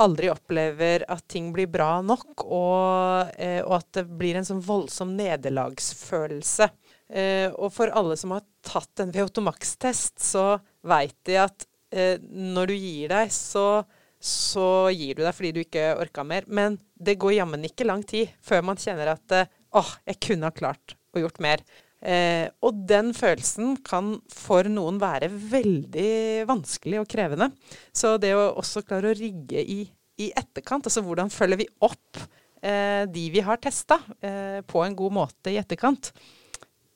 aldri 0.00 0.30
opplever 0.32 1.04
at 1.12 1.26
ting 1.28 1.50
blir 1.52 1.68
bra 1.68 1.98
nok, 2.00 2.46
og, 2.46 3.34
uh, 3.36 3.60
og 3.66 3.74
at 3.76 3.90
det 4.00 4.06
blir 4.08 4.40
en 4.40 4.48
sånn 4.48 4.64
voldsom 4.64 5.12
nederlagsfølelse. 5.18 6.70
Uh, 7.12 7.52
og 7.60 7.68
for 7.76 7.92
alle 7.92 8.16
som 8.16 8.32
har 8.32 8.46
tatt 8.64 9.04
en 9.04 9.12
VO2max-test, 9.12 10.16
så 10.24 10.46
veit 10.88 11.18
de 11.28 11.38
at 11.44 11.68
uh, 11.68 12.16
når 12.24 12.72
du 12.72 12.76
gir 12.80 13.12
deg, 13.12 13.28
så, 13.28 13.84
så 14.16 14.88
gir 14.88 15.20
du 15.20 15.24
deg 15.26 15.36
fordi 15.36 15.52
du 15.52 15.64
ikke 15.66 15.90
orka 16.00 16.24
mer. 16.24 16.48
Men 16.48 16.80
det 16.96 17.20
går 17.20 17.36
jammen 17.42 17.68
ikke 17.68 17.92
lang 17.92 18.08
tid 18.08 18.32
før 18.40 18.64
man 18.72 18.80
kjenner 18.80 19.18
at 19.18 19.40
åh, 19.76 19.98
jeg 20.08 20.22
kunne 20.30 20.48
ha 20.48 20.62
klart 20.64 20.96
å 21.12 21.22
gjort 21.26 21.44
mer. 21.44 21.60
Eh, 22.04 22.50
og 22.60 22.84
den 22.84 23.14
følelsen 23.16 23.78
kan 23.86 24.18
for 24.28 24.68
noen 24.68 24.98
være 25.00 25.30
veldig 25.32 26.44
vanskelig 26.50 27.00
og 27.00 27.08
krevende. 27.10 27.48
Så 27.96 28.18
det 28.20 28.34
å 28.36 28.50
også 28.60 28.84
klare 28.84 29.14
å 29.14 29.16
rigge 29.16 29.62
i, 29.62 29.80
i 30.20 30.30
etterkant, 30.36 30.84
altså 30.90 31.04
hvordan 31.06 31.32
følger 31.32 31.62
vi 31.62 31.68
opp 31.86 32.20
eh, 32.60 33.04
de 33.08 33.28
vi 33.32 33.44
har 33.44 33.60
testa, 33.62 34.02
eh, 34.20 34.60
på 34.68 34.84
en 34.84 34.96
god 34.98 35.16
måte 35.22 35.54
i 35.54 35.60
etterkant. 35.60 36.12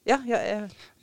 Ja, 0.08 0.20
ja, 0.24 0.38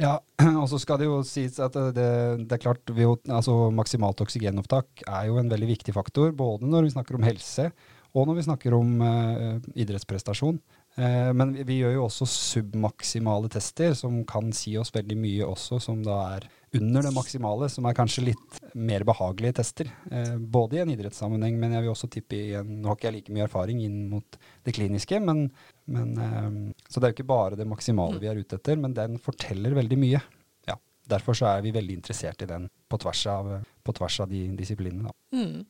ja, 0.01 0.13
og 0.61 0.69
så 0.69 0.79
skal 0.81 1.01
det 1.01 1.09
jo 1.09 1.19
sies 1.25 1.59
at 1.61 1.75
det, 1.93 2.07
det 2.45 2.55
er 2.55 2.61
klart 2.61 2.89
vi, 2.89 3.05
altså 3.05 3.67
Maksimalt 3.73 4.21
oksygenopptak 4.23 5.03
er 5.05 5.27
jo 5.29 5.37
en 5.41 5.51
veldig 5.51 5.69
viktig 5.75 5.93
faktor, 5.93 6.31
både 6.33 6.69
når 6.69 6.87
vi 6.87 6.95
snakker 6.95 7.17
om 7.17 7.27
helse 7.27 7.69
og 8.15 8.29
når 8.29 8.37
vi 8.37 8.45
snakker 8.47 8.75
om 8.77 8.91
uh, 9.03 9.57
idrettsprestasjon. 9.75 10.57
Eh, 10.95 11.31
men 11.35 11.51
vi, 11.67 11.81
gjør 11.81 11.97
jo 11.97 12.03
også 12.05 12.27
submaksimale 12.29 13.49
tester, 13.51 13.91
som 13.97 14.21
kan 14.27 14.53
si 14.55 14.77
oss 14.79 14.93
veldig 14.95 15.17
mye 15.19 15.47
også, 15.47 15.79
som 15.83 16.03
da 16.05 16.19
er 16.37 16.47
under 16.75 17.03
det 17.03 17.11
maksimale, 17.15 17.67
som 17.71 17.87
er 17.87 17.95
kanskje 17.95 18.23
litt 18.29 18.59
mer 18.75 19.03
behagelige 19.07 19.57
tester. 19.59 19.91
Eh, 20.11 20.35
både 20.39 20.79
i 20.79 20.83
en 20.83 20.93
idrettssammenheng, 20.93 21.59
men 21.59 21.75
jeg 21.75 21.85
vil 21.85 21.91
også 21.91 22.09
tippe 22.11 22.39
i 22.39 22.55
en 22.59 22.71
Nå 22.79 22.91
har 22.91 22.99
ikke 22.99 23.09
jeg 23.09 23.17
like 23.17 23.35
mye 23.35 23.45
erfaring 23.47 23.83
inn 23.83 23.99
mot 24.11 24.39
det 24.63 24.75
kliniske, 24.75 25.19
men, 25.23 25.45
men 25.91 26.15
eh, 26.15 26.49
Så 26.87 26.99
det 26.99 27.09
er 27.09 27.13
jo 27.13 27.19
ikke 27.19 27.33
bare 27.35 27.59
det 27.59 27.67
maksimale 27.67 28.21
vi 28.21 28.31
er 28.31 28.39
ute 28.39 28.59
etter, 28.59 28.79
men 28.79 28.95
den 28.95 29.19
forteller 29.19 29.75
veldig 29.75 29.99
mye. 29.99 30.23
Ja, 30.69 30.79
Derfor 31.11 31.35
så 31.37 31.51
er 31.51 31.65
vi 31.65 31.75
veldig 31.75 31.99
interessert 31.99 32.43
i 32.43 32.49
den 32.49 32.69
på 32.87 32.99
tvers 33.03 33.27
av, 33.31 33.51
på 33.83 33.99
tvers 33.99 34.21
av 34.23 34.31
de 34.31 34.47
disiplinene. 34.55 35.11
Da. 35.11 35.43
Mm. 35.43 35.65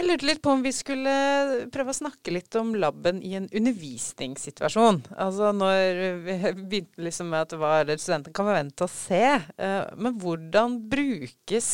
Jeg 0.00 0.06
lurte 0.08 0.24
litt 0.24 0.38
på 0.40 0.52
om 0.56 0.62
vi 0.64 0.70
skulle 0.72 1.12
prøve 1.68 1.92
å 1.92 1.96
snakke 1.98 2.32
litt 2.32 2.56
om 2.56 2.70
laben 2.80 3.18
i 3.20 3.34
en 3.36 3.50
undervisningssituasjon. 3.52 5.02
Altså 5.12 5.50
når 5.52 5.98
vi 6.24 6.36
begynte 6.70 7.04
liksom 7.04 7.28
med 7.28 7.44
at 7.44 7.52
hva 7.60 7.74
er 7.82 7.90
det 7.90 7.98
studenten 8.00 8.32
kan 8.32 8.46
forvente 8.48 8.86
å 8.86 8.88
se. 8.88 9.26
Eh, 9.60 9.90
men 10.00 10.14
hvordan 10.22 10.78
brukes 10.88 11.68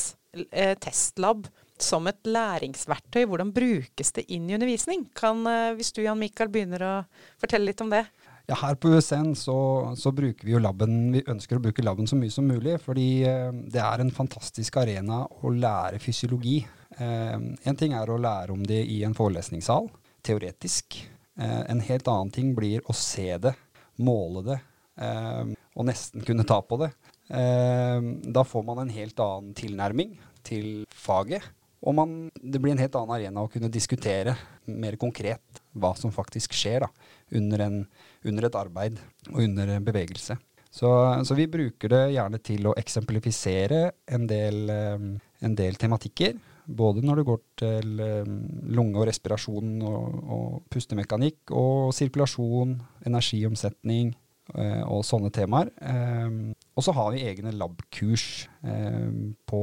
eh, 0.50 0.72
testlab 0.82 1.46
som 1.78 2.10
et 2.10 2.18
læringsverktøy? 2.26 3.28
Hvordan 3.30 3.52
brukes 3.54 4.10
det 4.16 4.24
inn 4.34 4.50
i 4.50 4.56
undervisning? 4.58 5.04
Kan, 5.14 5.44
eh, 5.46 5.76
hvis 5.78 5.94
du 5.94 6.00
Jan 6.02 6.18
Mikael 6.18 6.50
begynner 6.50 6.82
å 6.82 6.94
fortelle 7.38 7.70
litt 7.70 7.84
om 7.84 7.94
det? 7.94 8.08
Ja, 8.50 8.58
Her 8.58 8.74
på 8.74 8.90
USN 8.90 9.36
så, 9.38 9.54
så, 9.94 10.10
bruker 10.10 10.48
vi 10.48 10.56
jo 10.56 10.64
laben, 10.64 11.12
vi 11.14 11.22
ønsker 11.30 11.60
å 11.60 11.62
bruke 11.62 11.86
laben 11.86 12.10
så 12.10 12.18
mye 12.18 12.34
som 12.34 12.50
mulig. 12.50 12.74
Fordi 12.82 13.22
det 13.70 13.86
er 13.86 14.02
en 14.02 14.10
fantastisk 14.18 14.82
arena 14.82 15.22
å 15.30 15.54
lære 15.54 16.02
fysiologi. 16.02 16.64
Eh, 16.96 17.36
en 17.68 17.76
ting 17.76 17.94
er 17.96 18.08
å 18.08 18.20
lære 18.20 18.54
om 18.54 18.62
det 18.64 18.80
i 18.88 19.02
en 19.04 19.14
forelesningssal, 19.16 19.90
teoretisk. 20.24 20.98
Eh, 21.36 21.62
en 21.68 21.82
helt 21.84 22.08
annen 22.08 22.32
ting 22.32 22.54
blir 22.56 22.84
å 22.88 22.96
se 22.96 23.28
det, 23.42 23.52
måle 24.00 24.44
det, 24.46 24.58
eh, 25.00 25.52
og 25.76 25.88
nesten 25.88 26.24
kunne 26.24 26.46
ta 26.48 26.62
på 26.62 26.80
det. 26.84 26.94
da 27.26 28.44
får 28.46 28.62
man 28.62 28.78
en 28.78 28.90
helt 28.94 29.18
annen 29.18 29.54
tilnærming 29.58 30.12
til 30.46 30.84
faget. 30.94 31.42
Og 31.82 31.92
man, 31.98 32.30
det 32.38 32.60
blir 32.62 32.70
en 32.70 32.78
helt 32.78 32.94
annen 32.94 33.16
arena 33.16 33.42
å 33.42 33.50
kunne 33.50 33.66
diskutere 33.66 34.36
mer 34.70 34.94
konkret 34.94 35.58
hva 35.74 35.90
som 35.98 36.14
faktisk 36.14 36.54
skjer 36.54 36.86
da, 36.86 36.88
under, 37.34 37.64
en, 37.66 37.80
under 38.22 38.46
et 38.46 38.54
arbeid 38.54 39.00
og 39.32 39.42
under 39.42 39.74
bevegelse. 39.82 40.38
Så, 40.70 40.86
så, 41.26 41.34
vi 41.34 41.48
bruker 41.50 41.90
det 41.90 42.02
gjerne 42.14 42.38
til 42.38 42.70
å 42.70 42.76
eksemplifisere 42.78 43.90
en 44.06 44.30
del, 44.30 44.70
en 44.70 45.58
del 45.58 45.74
tematikker. 45.82 46.38
Både 46.66 47.02
når 47.04 47.20
det 47.20 47.26
går 47.28 47.40
til 47.62 48.00
um, 48.02 48.36
lunge 48.74 48.98
og 48.98 49.06
respirasjon 49.08 49.74
og, 49.86 50.06
og, 50.36 50.54
pustemekanikk, 50.72 51.52
og 51.54 51.92
sirkulasjon, 51.94 52.74
energiomsetning 53.06 54.10
uh, 54.56 54.82
og 54.90 55.04
sånne 55.06 55.30
temaer. 55.34 55.70
Um, 55.80 56.56
og 56.74 56.86
så 56.86 56.94
har 56.96 57.12
vi 57.14 57.22
egne 57.28 57.54
labkurs 57.56 58.26
på, 58.60 59.60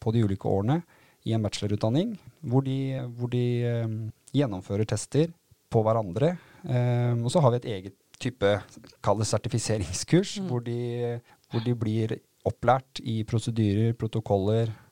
på, 0.00 0.12
de 0.14 0.22
ulike 0.24 0.48
årene 0.48 0.78
i 1.26 1.34
en 1.36 1.42
bachelorutdanning, 1.44 2.14
hvor 2.46 2.64
de, 2.64 2.78
hvor 3.18 3.28
de 3.32 3.44
gjennomfører 4.32 4.88
tester 4.88 5.34
på 5.72 5.82
hverandre. 5.84 6.30
og 6.64 7.28
så 7.32 7.42
har 7.44 7.52
vi 7.52 7.60
et 7.60 7.68
eget 7.74 7.96
type, 8.20 8.52
kall 9.04 9.20
det 9.20 9.28
sertifiseringskurs, 9.28 10.38
mm. 10.40 10.48
hvor, 10.48 10.64
de, 10.64 11.18
hvor 11.50 11.64
de 11.64 11.74
blir 11.76 12.16
opplært 12.44 13.00
i 13.00 13.22
prosedyrer, 13.28 13.94
protokoller, 13.98 14.68
eh, 14.68 14.83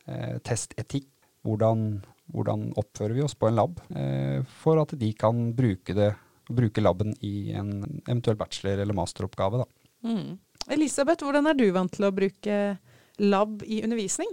testetikk 0.43 1.09
hvordan, 1.47 2.03
hvordan, 2.33 2.69
oppfører 2.79 3.17
vi 3.17 3.25
oss 3.25 3.35
på 3.39 3.49
en 3.49 3.59
lab, 3.59 3.81
eh, 3.97 4.43
for 4.63 4.81
at 4.83 4.95
de 4.99 5.11
kan 5.19 5.51
bruke, 5.57 5.95
det, 5.97 6.13
bruke 6.49 6.83
laben 6.83 7.15
i 7.21 7.53
en 7.57 8.03
eventuell 8.07 8.39
bachelor- 8.39 8.83
eller 8.83 8.95
masteroppgave. 8.95 9.65
Mm. 10.03 10.39
Elisabeth, 10.71 11.25
hvordan 11.25 11.49
er 11.51 11.59
du 11.59 11.71
vant 11.75 11.93
til 11.93 12.07
å 12.07 12.15
bruke 12.15 12.79
lab 13.19 13.63
i 13.67 13.83
undervisning? 13.83 14.31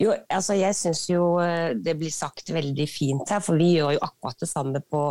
Jo, 0.00 0.12
altså 0.30 0.56
jeg 0.58 0.76
syns 0.76 1.04
jo 1.10 1.24
eh, 1.42 1.72
det 1.78 1.94
blir 2.00 2.12
sagt 2.12 2.52
veldig 2.54 2.86
fint 2.90 3.32
her, 3.32 3.42
for 3.44 3.60
vi 3.60 3.72
gjør 3.76 3.96
jo 3.96 4.04
akkurat 4.06 4.42
det 4.42 4.48
samme 4.50 4.82
på, 4.82 5.02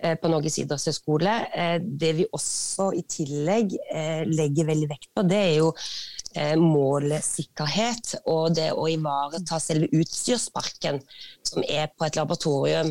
eh, 0.00 0.16
på 0.20 0.30
Norges 0.32 0.58
idrettshøgskole. 0.62 1.36
Eh, 1.54 1.78
det 1.82 2.12
vi 2.20 2.28
også 2.36 2.90
i 2.96 3.04
tillegg 3.10 3.76
legger 4.30 4.68
veldig 4.68 4.88
vekt 4.90 5.10
på, 5.14 5.24
det 5.26 5.40
er 5.40 5.56
jo 5.60 5.72
målesikkerhet 6.60 8.10
og 8.28 8.56
det 8.58 8.66
å 8.76 8.82
ivareta 8.92 9.56
selve 9.62 9.86
utstyrsparken 9.96 10.98
som 11.48 11.64
er 11.64 11.88
på 11.96 12.04
et 12.04 12.18
laboratorium. 12.18 12.90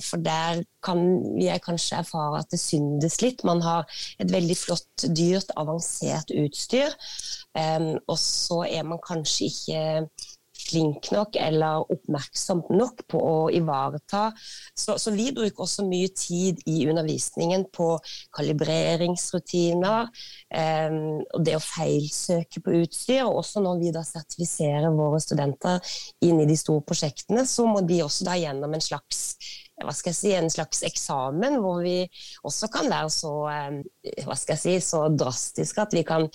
For 0.00 0.24
der 0.24 0.62
kan 0.80 1.02
jeg 1.36 1.60
kanskje 1.66 2.00
erfare 2.00 2.40
at 2.40 2.48
det 2.54 2.62
syndes 2.62 3.18
litt. 3.20 3.44
Man 3.44 3.60
har 3.66 3.84
et 4.16 4.32
veldig 4.32 4.56
flott, 4.56 5.04
dyrt, 5.12 5.52
avansert 5.60 6.32
utstyr, 6.32 6.96
og 8.06 8.16
så 8.22 8.62
er 8.64 8.88
man 8.88 9.02
kanskje 9.04 9.50
ikke 9.50 9.84
flink 10.70 11.10
nok 11.14 11.36
eller 11.40 11.84
oppmerksom 11.92 12.64
nok 12.74 13.04
på 13.10 13.20
å 13.20 13.36
ivareta. 13.54 14.28
Så, 14.74 14.96
så, 15.00 15.12
vi 15.14 15.30
bruker 15.36 15.64
også 15.64 15.86
mye 15.88 16.10
tid 16.16 16.62
i 16.70 16.84
undervisningen 16.90 17.66
på 17.74 17.92
kalibreringsrutiner, 18.36 20.10
eh, 20.54 20.98
og 21.34 21.46
det 21.46 21.56
å 21.58 21.64
feilsøke 21.64 22.62
på 22.64 22.76
utstyr. 22.82 23.24
Og 23.26 23.42
også 23.42 23.64
når 23.64 23.82
vi 23.82 23.94
da 23.94 24.04
sertifiserer 24.06 24.94
våre 24.94 25.20
studenter 25.22 25.92
inn 26.26 26.40
i 26.42 26.48
de 26.48 26.58
store 26.58 26.84
prosjektene, 26.86 27.46
så 27.48 27.66
må 27.68 27.82
de 27.86 28.02
også 28.04 28.28
da 28.28 28.38
gjennom 28.40 28.76
en 28.76 28.84
slags 28.84 29.34
hva 29.80 29.94
skal 29.96 30.12
jeg 30.12 30.18
si, 30.18 30.32
en 30.36 30.52
slags 30.52 30.82
eksamen 30.84 31.58
hvor 31.62 31.80
vi 31.84 32.04
også 32.46 32.68
kan 32.72 32.90
være 32.90 33.10
så, 33.14 33.32
eh, 33.48 34.24
hva 34.26 34.36
skal 34.36 34.56
jeg 34.56 34.62
si, 34.62 34.74
så 34.90 35.06
drastiske 35.08 35.86
at 35.86 35.96
vi 35.96 36.04
kan 36.06 36.28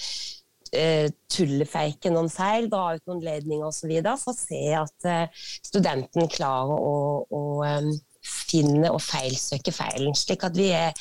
eh, 0.75 1.09
tullefeike 1.31 2.11
noen 2.13 2.29
feil, 2.31 2.69
dra 2.71 2.95
ut 2.95 3.05
noen 3.09 3.23
ledninger 3.25 3.67
osv. 3.67 3.91
for 4.21 4.33
å 4.33 4.37
se 4.37 4.63
at 4.77 5.07
eh, 5.09 5.45
studenten 5.65 6.29
klarer 6.31 6.75
å, 6.75 6.97
å 7.25 7.43
um, 7.63 7.93
finne 8.25 8.91
og 8.93 9.03
feilsøke 9.03 9.73
feilen. 9.75 10.15
Slik 10.17 10.45
at 10.47 10.57
vi 10.57 10.69
er, 10.75 10.93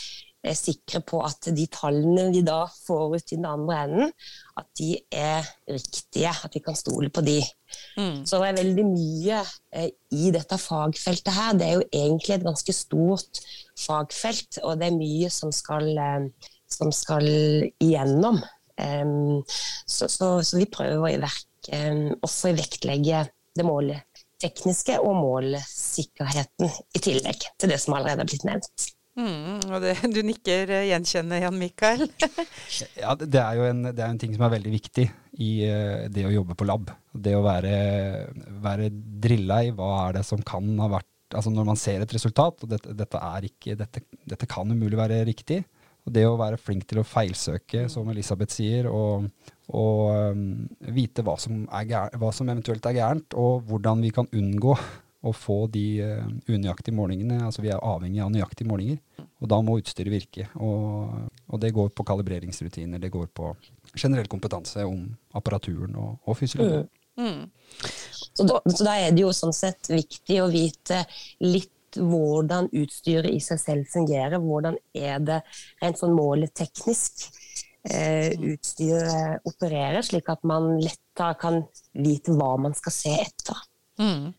er, 0.44 0.56
sikre 0.58 1.00
på 1.06 1.20
at 1.24 1.50
de 1.56 1.66
tallene 1.72 2.28
vi 2.34 2.42
da 2.46 2.62
får 2.68 3.16
ut 3.16 3.34
i 3.34 3.38
den 3.38 3.48
andre 3.48 3.78
enden, 3.86 4.14
at 4.60 4.68
de 4.78 4.90
er 5.10 5.46
riktige, 5.70 6.32
at 6.32 6.56
vi 6.56 6.62
kan 6.64 6.76
stole 6.78 7.10
på 7.12 7.24
de. 7.24 7.38
Mm. 7.98 8.24
Så 8.28 8.40
det 8.40 8.50
er 8.50 8.58
veldig 8.60 8.88
mye 8.90 9.44
eh, 9.74 9.92
i 10.14 10.32
dette 10.34 10.58
fagfeltet 10.60 11.32
her. 11.34 11.54
Det 11.58 11.68
er 11.68 11.78
jo 11.78 11.86
egentlig 11.90 12.36
et 12.36 12.48
ganske 12.48 12.76
stort 12.76 13.44
fagfelt, 13.86 14.60
og 14.62 14.78
det 14.80 14.90
er 14.90 14.98
mye 14.98 15.32
som 15.32 15.54
skal, 15.54 15.88
eh, 15.94 16.52
som 16.70 16.92
skal 16.94 17.26
igjennom. 17.82 18.42
Um, 18.74 19.44
så, 19.86 20.08
så, 20.10 20.40
så, 20.42 20.58
vi 20.58 20.66
prøver 20.66 21.12
i 21.12 21.20
verk 21.22 21.70
um, 21.70 22.08
også 22.26 22.50
å 22.50 22.56
vektlegge 22.58 23.20
det 23.54 23.66
målet 23.66 24.24
tekniske 24.42 24.98
og 25.00 25.14
målsikkerheten 25.20 26.68
i 26.68 27.02
tillegg 27.02 27.46
til 27.60 27.70
det 27.70 27.78
som 27.80 27.94
allerede 27.96 28.24
er 28.24 28.30
blitt 28.30 28.46
nevnt. 28.48 28.88
Mm, 29.14 29.60
og 29.70 29.78
det, 29.84 29.94
Du 30.10 30.24
nikker 30.26 30.72
eh, 30.74 30.88
gjenkjennende, 30.90 31.38
Jan 31.44 31.58
Mikael? 31.58 32.08
ja, 33.02 33.14
det 33.14 33.40
er 33.40 33.60
jo 33.60 33.68
en, 33.68 33.84
det 33.92 34.02
er 34.02 34.08
en, 34.08 34.18
ting 34.18 34.34
som 34.34 34.46
er 34.46 34.56
veldig 34.56 34.72
viktig 34.74 35.06
i 35.38 35.50
uh, 35.70 36.06
det 36.10 36.26
å 36.26 36.34
jobbe 36.34 36.56
på 36.58 36.66
lab. 36.66 36.90
Det 37.14 37.36
å 37.38 37.44
være, 37.46 37.74
være 38.64 38.90
drilla 38.90 39.62
i 39.62 39.70
hva 39.74 40.08
er 40.08 40.18
det 40.18 40.24
som 40.26 40.42
kan 40.42 40.74
ha 40.82 40.90
vært 40.98 41.10
Altså 41.34 41.50
når 41.50 41.64
man 41.66 41.78
ser 41.80 41.98
et 42.04 42.12
resultat, 42.14 42.60
og 42.62 42.68
dette, 42.70 42.92
dette, 42.94 43.20
ikke, 43.48 43.72
dette, 43.74 44.04
dette 44.28 44.46
kan 44.46 44.70
umulig 44.70 44.94
være 44.94 45.16
riktig, 45.26 45.64
det 46.04 46.25
å 46.28 46.37
være 46.37 46.58
flink 46.61 46.84
til 46.88 47.00
å 47.00 47.06
feilsøke, 47.06 47.87
som 47.92 48.08
Elisabeth 48.12 48.52
sier, 48.52 48.88
og, 48.90 49.28
og 49.73 50.02
um, 50.34 50.42
vite 50.92 51.25
hva 51.25 51.37
som, 51.40 51.64
hva 51.64 52.32
som, 52.34 52.50
eventuelt 52.50 52.84
er 52.90 52.99
gærent, 52.99 53.37
og 53.40 53.64
hvordan 53.70 54.04
vi 54.04 54.12
kan 54.14 54.28
unngå 54.37 54.76
å 55.25 55.32
få 55.32 55.62
de 55.73 55.87
uh, 56.04 56.26
unøyaktige 56.50 56.96
målingene. 56.96 57.40
Altså 57.46 57.64
vi 57.64 57.73
er 57.73 57.80
avhengig 57.80 58.20
av 58.20 58.34
nøyaktige 58.34 58.68
målinger, 58.68 59.00
og 59.40 59.49
da 59.52 59.61
må 59.64 59.78
utstyret 59.80 60.12
virke. 60.12 60.50
Og, 60.61 61.14
og, 61.49 61.56
det 61.62 61.73
går 61.76 61.94
på 61.96 62.06
kalibreringsrutiner, 62.11 63.00
det 63.00 63.12
går 63.14 63.30
på 63.32 63.54
generell 63.94 64.28
kompetanse 64.28 64.84
om 64.84 65.06
apparaturen 65.38 65.96
og, 65.96 66.20
og 66.28 66.37
fysiologi. 66.37 66.84
Mm. 66.84 67.00
Mm. 67.16 67.50
Så, 68.34 68.42
da, 68.42 68.58
så 68.66 68.84
da 68.84 68.96
er 68.99 69.12
det 69.14 69.23
jo 69.23 69.30
sånn 69.34 69.54
sett 69.54 69.87
viktig 69.92 70.40
å 70.42 70.49
vite 70.50 71.04
litt 71.46 71.73
hvordan 71.98 72.70
utstyret 72.72 73.30
i 73.30 73.40
seg 73.42 73.61
selv 73.62 73.90
fungerer. 73.92 74.40
Hvordan 74.42 74.78
er 74.96 75.22
det 75.24 75.40
rent 75.83 76.00
sånn 76.00 76.16
måleteknisk 76.16 77.28
eh, 77.90 78.33
utstyret 78.38 79.44
opererer, 79.48 80.02
slik 80.07 80.30
at 80.33 80.44
man 80.46 80.74
lettere 80.80 81.38
kan 81.40 81.62
vite 81.94 82.35
hva 82.35 82.54
man 82.61 82.76
skal 82.76 82.96
se 82.96 83.14
etter. 83.26 83.62
Mm. 83.94 84.33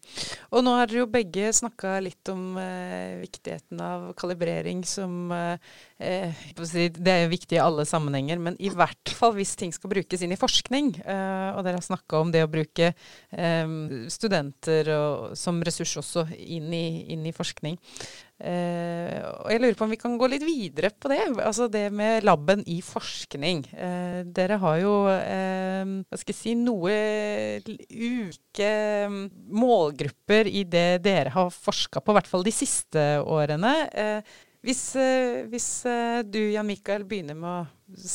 Og 0.52 0.64
nå 0.68 0.72
har 0.76 0.90
dere 0.90 1.06
jo 1.06 1.12
begge 1.12 1.48
snakka 1.56 1.94
litt 2.04 2.28
om 2.28 2.58
eh, 2.60 3.22
viktigheten 3.22 3.80
av 3.80 4.10
kalibrering 4.20 4.84
som 4.88 5.32
eh 5.32 5.56
Det 5.96 7.12
er 7.14 7.30
viktig 7.32 7.56
i 7.56 7.64
alle 7.64 7.86
sammenhenger, 7.88 8.40
men 8.44 8.58
i 8.60 8.68
hvert 8.74 9.14
fall 9.16 9.32
hvis 9.38 9.56
ting 9.56 9.72
skal 9.72 9.94
brukes 9.94 10.26
inn 10.26 10.34
i 10.36 10.40
forskning. 10.40 10.92
Eh, 11.00 11.50
og 11.56 11.64
dere 11.64 11.80
har 11.80 11.86
snakka 11.86 12.20
om 12.20 12.34
det 12.34 12.44
å 12.44 12.52
bruke 12.52 12.92
eh, 12.92 13.76
studenter 14.12 14.92
som 15.40 15.64
ressurs 15.64 15.96
også 16.02 16.28
inn 16.36 16.68
i, 16.76 16.86
inn 17.16 17.24
i 17.26 17.36
forskning. 17.36 17.80
Og 18.36 19.48
jeg 19.48 19.62
lurer 19.62 19.78
på 19.80 19.86
om 19.86 19.94
vi 19.94 19.98
kan 20.02 20.18
gå 20.20 20.28
litt 20.28 20.44
videre 20.44 20.90
på 20.92 21.08
det. 21.08 21.22
Altså 21.40 21.70
det 21.72 21.86
med 21.96 22.26
laben 22.28 22.66
i 22.68 22.82
forskning. 22.84 23.62
Dere 24.36 24.58
har 24.60 24.82
jo 24.82 24.96
hva 25.08 26.20
skal 26.20 26.34
jeg 26.34 26.40
si, 26.42 26.56
noe 26.60 26.98
uke 27.64 28.74
målgrupper 29.56 30.52
i 30.52 30.66
det 30.68 31.00
dere 31.08 31.32
har 31.32 31.56
forska 31.56 32.04
på, 32.04 32.12
i 32.12 32.20
hvert 32.20 32.34
fall 32.34 32.44
de 32.44 32.56
siste 32.58 33.06
årene. 33.24 33.72
Hvis, 34.66 34.84
hvis 35.52 35.70
du, 36.28 36.40
Jan 36.52 36.68
Mikael, 36.68 37.06
begynner 37.08 37.38
med 37.38 37.66
å 37.96 38.06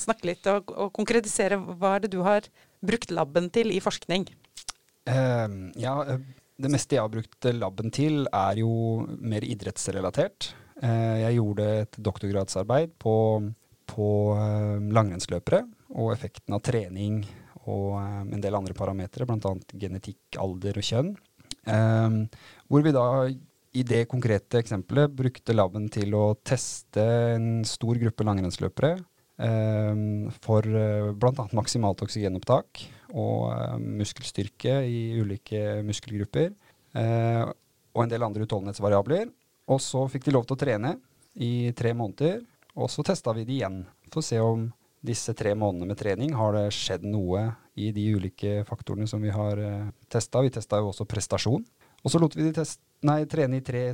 snakke 0.00 0.30
litt 0.30 0.48
og, 0.50 0.72
og, 0.72 0.90
konkretisere, 0.96 1.58
hva 1.60 1.96
er 1.96 2.06
det 2.06 2.12
du 2.14 2.22
har 2.26 2.48
brukt 2.80 3.12
laben 3.14 3.50
til 3.54 3.74
i 3.74 3.82
forskning? 3.82 4.30
ja, 5.02 5.92
det 6.62 6.70
meste 6.70 6.94
jeg 6.94 7.02
har 7.02 7.10
brukt 7.10 7.46
laben 7.56 7.90
til, 7.94 8.24
er 8.30 8.60
jo 8.62 8.72
mer 9.18 9.44
idrettsrelatert. 9.44 10.52
Uh, 10.82 11.18
jeg 11.22 11.38
gjorde 11.38 11.68
et 11.84 11.98
doktorgradsarbeid 12.02 12.96
på, 13.02 13.14
på 13.90 14.08
uh, 14.34 14.78
langrennsløpere 14.94 15.62
og 15.92 16.12
effekten 16.14 16.56
av 16.56 16.62
trening 16.64 17.20
og 17.62 18.00
eh, 18.00 18.22
en 18.34 18.40
del 18.42 18.56
andre 18.58 18.74
parametere, 18.74 19.22
bl.a. 19.28 19.50
genetikk, 19.78 20.38
alder 20.40 20.80
og 20.80 20.86
kjønn. 20.88 21.10
Hvor 21.62 22.82
vi 22.82 22.92
da 22.96 23.04
i 23.72 23.84
det 23.88 24.04
konkrete 24.10 24.60
eksempelet 24.60 25.14
brukte 25.16 25.54
laben 25.56 25.86
til 25.92 26.12
å 26.18 26.34
teste 26.44 27.02
en 27.36 27.62
stor 27.64 27.96
gruppe 28.00 28.26
langrennsløpere 28.26 28.98
for 30.44 30.66
bl.a. 31.18 31.46
maksimalt 31.56 32.04
oksygenopptak 32.04 32.82
og 33.12 33.52
eh, 33.52 33.78
muskelstyrke 34.00 34.76
i 34.88 35.00
ulike 35.20 35.80
muskelgrupper. 35.86 36.52
Eh, 36.96 37.44
og 37.92 38.04
en 38.04 38.12
del 38.12 38.24
andre 38.24 38.46
utholdenhetsvariabler. 38.46 39.30
Og 39.72 39.80
så 39.84 40.04
fikk 40.10 40.26
de 40.26 40.36
lov 40.36 40.46
til 40.46 40.56
å 40.56 40.62
trene 40.62 40.94
i 41.32 41.72
tre 41.76 41.92
måneder, 41.96 42.40
og 42.76 42.90
så 42.92 43.04
testa 43.06 43.32
vi 43.36 43.44
de 43.48 43.58
igjen 43.60 43.82
for 44.10 44.20
å 44.20 44.26
se 44.26 44.40
om 44.42 44.66
disse 45.02 45.34
tre 45.36 45.54
månedene 45.58 45.92
med 45.92 45.98
trening 45.98 46.34
har 46.38 46.54
det 46.54 46.66
skjedd 46.76 47.04
noe 47.08 47.48
i 47.74 47.88
de 47.94 48.04
ulike 48.14 48.60
faktorene 48.68 49.08
som 49.10 49.22
vi 49.22 49.32
har 49.34 49.60
eh, 49.60 49.88
testa. 50.12 50.42
Vi 50.44 50.52
testa 50.54 50.80
jo 50.80 50.92
også 50.92 51.08
prestasjon. 51.08 51.64
Og 52.02 52.10
så 52.10 52.20
lot 52.22 52.34
vi 52.36 52.46
de 52.48 52.54
test, 52.56 52.80
nei, 53.06 53.22
trene 53.30 53.60
i 53.60 53.64
tre, 53.64 53.84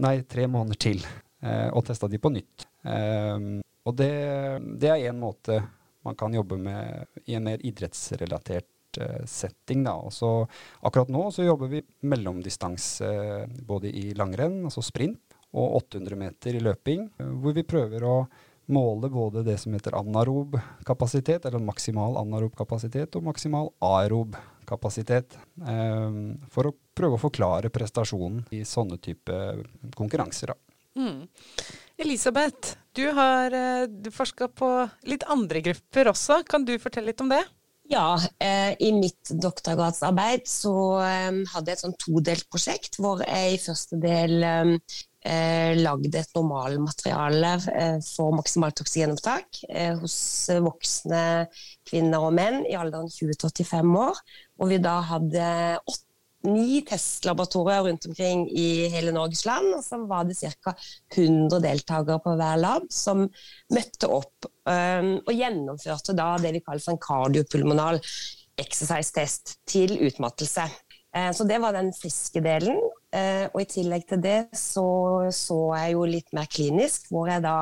nei, 0.00 0.14
tre 0.28 0.46
måneder 0.48 0.80
til, 0.80 1.02
uh, 1.44 1.68
og 1.76 1.84
testa 1.88 2.08
de 2.08 2.20
på 2.20 2.32
nytt. 2.32 2.66
Uh, 2.84 3.60
og 3.88 3.96
det, 3.96 4.12
det 4.80 4.90
er 4.92 5.10
én 5.10 5.20
måte 5.20 5.60
man 6.06 6.16
kan 6.16 6.32
jobbe 6.34 6.56
med 6.56 7.20
i 7.28 7.36
en 7.36 7.44
mer 7.44 7.60
idrettsrelatert 7.66 9.00
uh, 9.00 9.24
setting. 9.28 9.84
Da. 9.84 9.98
Og 10.00 10.12
så, 10.16 10.30
akkurat 10.80 11.12
nå 11.12 11.26
så 11.34 11.44
jobber 11.44 11.72
vi 11.72 11.82
mellomdistanse 12.08 13.10
uh, 13.10 13.58
både 13.68 13.92
i 13.92 14.10
langrenn, 14.16 14.62
altså 14.68 14.84
sprint, 14.84 15.20
og 15.50 15.80
800 15.80 16.16
meter 16.16 16.54
i 16.54 16.62
løping, 16.62 17.08
hvor 17.42 17.56
vi 17.56 17.66
prøver 17.66 18.04
å 18.06 18.14
måle 18.72 19.10
både 19.12 19.44
det 19.46 19.56
som 19.62 19.74
heter 19.76 19.96
anarob 19.98 20.56
kapasitet, 20.86 21.46
eller 21.46 21.62
maksimal 21.64 22.18
anarob 22.20 22.56
kapasitet, 22.58 23.16
og 23.18 23.26
maksimal 23.28 23.72
aerob 23.84 24.38
kapasitet, 24.70 25.34
for 26.54 26.68
å 26.68 26.74
prøve 26.94 27.16
å 27.16 27.22
forklare 27.22 27.72
prestasjonen 27.74 28.44
i 28.54 28.60
sånne 28.68 29.00
type 29.02 29.34
konkurranser. 29.98 30.52
Da. 30.52 30.70
Mm. 31.00 31.26
Elisabeth, 32.00 32.76
du 32.92 33.08
har 33.14 33.54
uh, 33.54 34.10
forska 34.14 34.48
på 34.48 34.68
litt 35.10 35.26
andre 35.30 35.62
grupper 35.64 36.10
også. 36.12 36.42
Kan 36.48 36.64
du 36.68 36.76
fortelle 36.82 37.10
litt 37.10 37.22
om 37.24 37.30
det? 37.32 37.42
Ja, 37.90 38.14
eh, 38.38 38.76
i 38.78 38.92
mitt 38.94 39.32
doktorgradsarbeid 39.42 40.44
så 40.46 40.72
eh, 41.02 41.40
hadde 41.50 41.72
jeg 41.72 41.78
et 41.78 41.82
sånn 41.82 41.96
todelt 41.98 42.46
prosjekt 42.46 43.00
hvor 43.02 43.18
jeg 43.24 43.56
i 43.56 43.58
første 43.58 43.98
del 43.98 44.46
eh, 44.46 44.70
eh, 45.24 45.72
lagd 45.78 46.14
et 46.16 46.36
normalmateriale 46.36 47.54
eh, 47.74 47.98
for 48.04 48.36
maksimalt 48.36 48.82
oksygenopptak 48.84 49.64
eh, 49.68 49.96
hos 50.00 50.18
voksne 50.64 51.24
kvinner 51.88 52.28
og 52.28 52.36
menn 52.38 52.62
i 52.68 52.76
alderen 52.78 53.10
20 53.10 53.36
85 53.50 53.98
år. 54.04 54.22
Og 54.60 54.72
vi 54.72 54.80
da 54.82 55.00
hadde 55.10 55.50
ni 56.48 56.80
testlaboratorier 56.88 57.84
rundt 57.84 58.06
omkring 58.08 58.46
i 58.48 58.88
hele 58.92 59.12
Norges 59.12 59.44
land. 59.48 59.74
Og 59.76 59.84
så 59.84 60.00
var 60.08 60.28
det 60.28 60.38
ca. 60.40 60.74
100 61.14 61.60
deltakere 61.64 62.20
på 62.24 62.36
hver 62.40 62.60
lab 62.60 62.86
som 62.92 63.26
møtte 63.74 64.08
opp 64.08 64.48
eh, 64.70 65.16
og 65.20 65.32
gjennomførte 65.34 66.16
da 66.16 66.32
det 66.40 66.54
vi 66.56 66.64
kaller 66.64 66.84
for 66.84 66.96
en 66.96 67.02
kardiopulmonal 67.08 68.00
exercise-test 68.60 69.58
til 69.68 69.96
utmattelse. 70.08 70.66
Eh, 71.16 71.30
så 71.36 71.46
det 71.48 71.60
var 71.62 71.76
den 71.76 71.92
friske 71.96 72.42
delen. 72.44 72.80
Eh, 73.10 73.48
og 73.50 73.58
i 73.58 73.66
tillegg 73.66 74.04
til 74.06 74.20
det 74.22 74.36
så, 74.54 74.84
så 75.34 75.56
jeg 75.80 75.96
jo 75.96 76.04
litt 76.06 76.28
mer 76.36 76.46
klinisk, 76.50 77.08
hvor 77.10 77.26
jeg 77.30 77.42
da 77.42 77.56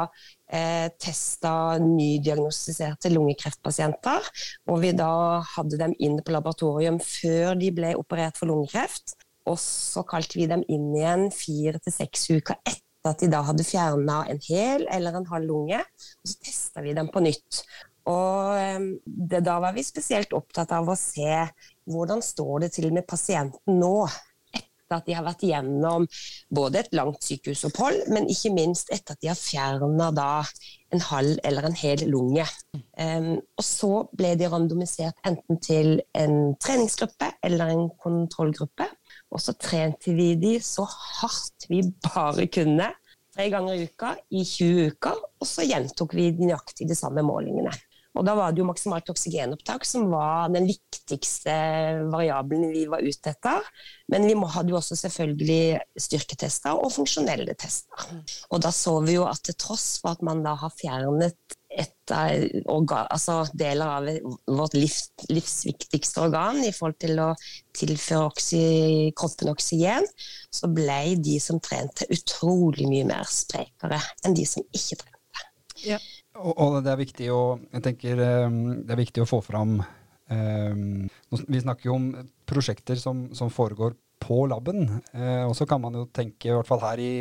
eh, 0.53 0.91
testa 1.01 1.53
nydiagnostiserte 1.81 3.13
lungekreftpasienter. 3.15 4.29
Og 4.69 4.83
vi 4.85 4.93
da 4.97 5.41
hadde 5.55 5.81
dem 5.81 5.97
inn 6.05 6.21
på 6.21 6.35
laboratorium 6.37 7.01
før 7.01 7.57
de 7.61 7.73
ble 7.75 7.95
operert 7.97 8.37
for 8.41 8.53
lungekreft. 8.53 9.17
Og 9.49 9.57
så 9.63 10.05
kalte 10.09 10.37
vi 10.37 10.51
dem 10.51 10.67
inn 10.69 10.93
igjen 10.93 11.31
fire 11.33 11.81
til 11.81 11.97
seks 11.97 12.29
uker 12.29 12.61
etter 12.61 12.85
at 13.09 13.23
de 13.23 13.29
da 13.33 13.41
hadde 13.47 13.65
fjerna 13.65 14.19
en 14.29 14.41
hel 14.51 14.85
eller 14.93 15.17
en 15.17 15.29
halv 15.31 15.49
lunge. 15.49 15.81
Og 15.81 16.29
så 16.29 16.43
testa 16.45 16.85
vi 16.85 16.93
dem 16.99 17.09
på 17.15 17.25
nytt. 17.25 17.63
Og 18.09 18.57
eh, 18.57 18.89
det, 19.05 19.43
da 19.49 19.59
var 19.65 19.73
vi 19.77 19.85
spesielt 19.87 20.37
opptatt 20.37 20.77
av 20.77 20.89
å 20.89 20.97
se 20.99 21.45
hvordan 21.89 22.21
står 22.25 22.67
det 22.67 22.75
til 22.77 22.93
med 22.93 23.09
pasienten 23.09 23.81
nå. 23.81 24.09
Etter 24.88 25.03
at 25.03 25.09
de 25.09 25.16
har 25.18 25.24
vært 25.27 25.42
gjennom 25.44 26.07
både 26.48 26.81
et 26.81 26.94
langt 26.96 27.20
sykehusopphold, 27.20 28.07
men 28.09 28.29
ikke 28.33 28.55
minst 28.57 28.88
etter 28.94 29.12
at 29.12 29.20
de 29.20 29.29
har 29.29 29.37
fjerna 29.37 30.31
en 30.96 31.03
halv 31.05 31.42
eller 31.44 31.66
en 31.68 31.77
hel 31.77 32.07
lunge. 32.09 32.46
Um, 32.96 33.35
og 33.37 33.64
så 33.66 33.90
ble 34.16 34.31
de 34.40 34.48
randomisert 34.48 35.20
enten 35.29 35.61
til 35.61 36.01
en 36.16 36.55
treningsgruppe 36.57 37.35
eller 37.44 37.74
en 37.74 37.90
kontrollgruppe. 38.01 38.88
Og 39.29 39.44
så 39.44 39.53
trente 39.61 40.16
vi 40.16 40.31
de 40.40 40.55
så 40.64 40.87
hardt 40.88 41.68
vi 41.68 41.83
bare 42.09 42.48
kunne 42.48 42.88
tre 43.37 43.51
ganger 43.53 43.77
i 43.77 43.85
uka 43.90 44.14
i 44.33 44.40
20 44.40 44.88
uker, 44.94 45.20
og 45.37 45.46
så 45.46 45.68
gjentok 45.68 46.16
vi 46.16 46.31
nøyaktig 46.40 46.88
de 46.88 46.96
samme 46.96 47.22
målingene. 47.22 47.77
Og 48.19 48.27
da 48.27 48.35
var 48.35 48.53
det 48.53 48.63
jo 48.63 48.67
maksimalt 48.69 49.11
oksygenopptak 49.13 49.87
som 49.87 50.09
var 50.11 50.51
den 50.55 50.67
viktigste 50.69 51.55
variabelen 52.11 52.73
vi 52.75 52.85
var 52.91 53.05
ute 53.05 53.33
etter. 53.33 53.67
Men 54.11 54.27
vi 54.27 54.35
hadde 54.35 54.75
jo 54.75 54.81
også 54.81 54.99
selvfølgelig 54.99 55.79
styrketester 56.01 56.75
og 56.75 56.93
funksjonelle 56.97 57.55
tester. 57.59 58.09
Og 58.51 58.63
da 58.65 58.73
så 58.75 58.99
vi 59.07 59.19
jo 59.19 59.29
at 59.29 59.45
til 59.47 59.57
tross 59.61 60.01
for 60.03 60.17
at 60.17 60.25
man 60.27 60.43
da 60.47 60.57
har 60.59 60.75
fjernet 60.75 61.59
et 61.69 62.13
organ, 62.67 63.07
altså 63.13 63.43
deler 63.53 63.91
av 63.93 64.07
vårt 64.49 64.75
livs, 64.75 65.11
livsviktigste 65.29 66.23
organ 66.25 66.63
i 66.65 66.73
forhold 66.73 66.97
til 67.05 67.21
å 67.21 67.29
tilføre 67.77 68.31
oksy, 68.31 68.63
kroppen 69.19 69.53
oksygen, 69.53 70.09
så 70.51 70.71
ble 70.73 71.19
de 71.21 71.37
som 71.43 71.61
trente 71.63 72.09
utrolig 72.11 72.89
mye 72.89 73.07
mer 73.13 73.29
sprekere 73.31 74.01
enn 74.25 74.37
de 74.39 74.49
som 74.49 74.65
ikke 74.73 75.03
trente. 75.05 75.45
Ja. 75.85 76.01
Og, 76.38 76.79
det 76.85 76.92
er 76.92 77.01
viktig 77.01 77.31
å, 77.35 77.42
jeg 77.72 77.85
tenker, 77.85 78.20
ehm, 78.22 78.59
det 78.87 78.94
er 78.94 79.01
viktig 79.01 79.24
å 79.24 79.29
få 79.29 79.40
fram 79.42 79.79
um, 80.31 81.09
Vi 81.51 81.62
snakker 81.62 81.90
jo 81.90 81.96
om 81.96 82.09
prosjekter 82.48 83.01
som, 83.01 83.27
som 83.35 83.51
foregår 83.51 83.96
på 84.22 84.44
laben. 84.51 84.87
Uh, 85.12 85.48
og 85.48 85.57
så 85.59 85.66
kan 85.68 85.83
man 85.83 85.98
jo 85.98 86.07
tenke, 86.14 86.51
i 86.51 86.55
hvert 86.55 86.68
fall 86.68 86.83
her 86.85 87.03
i, 87.03 87.12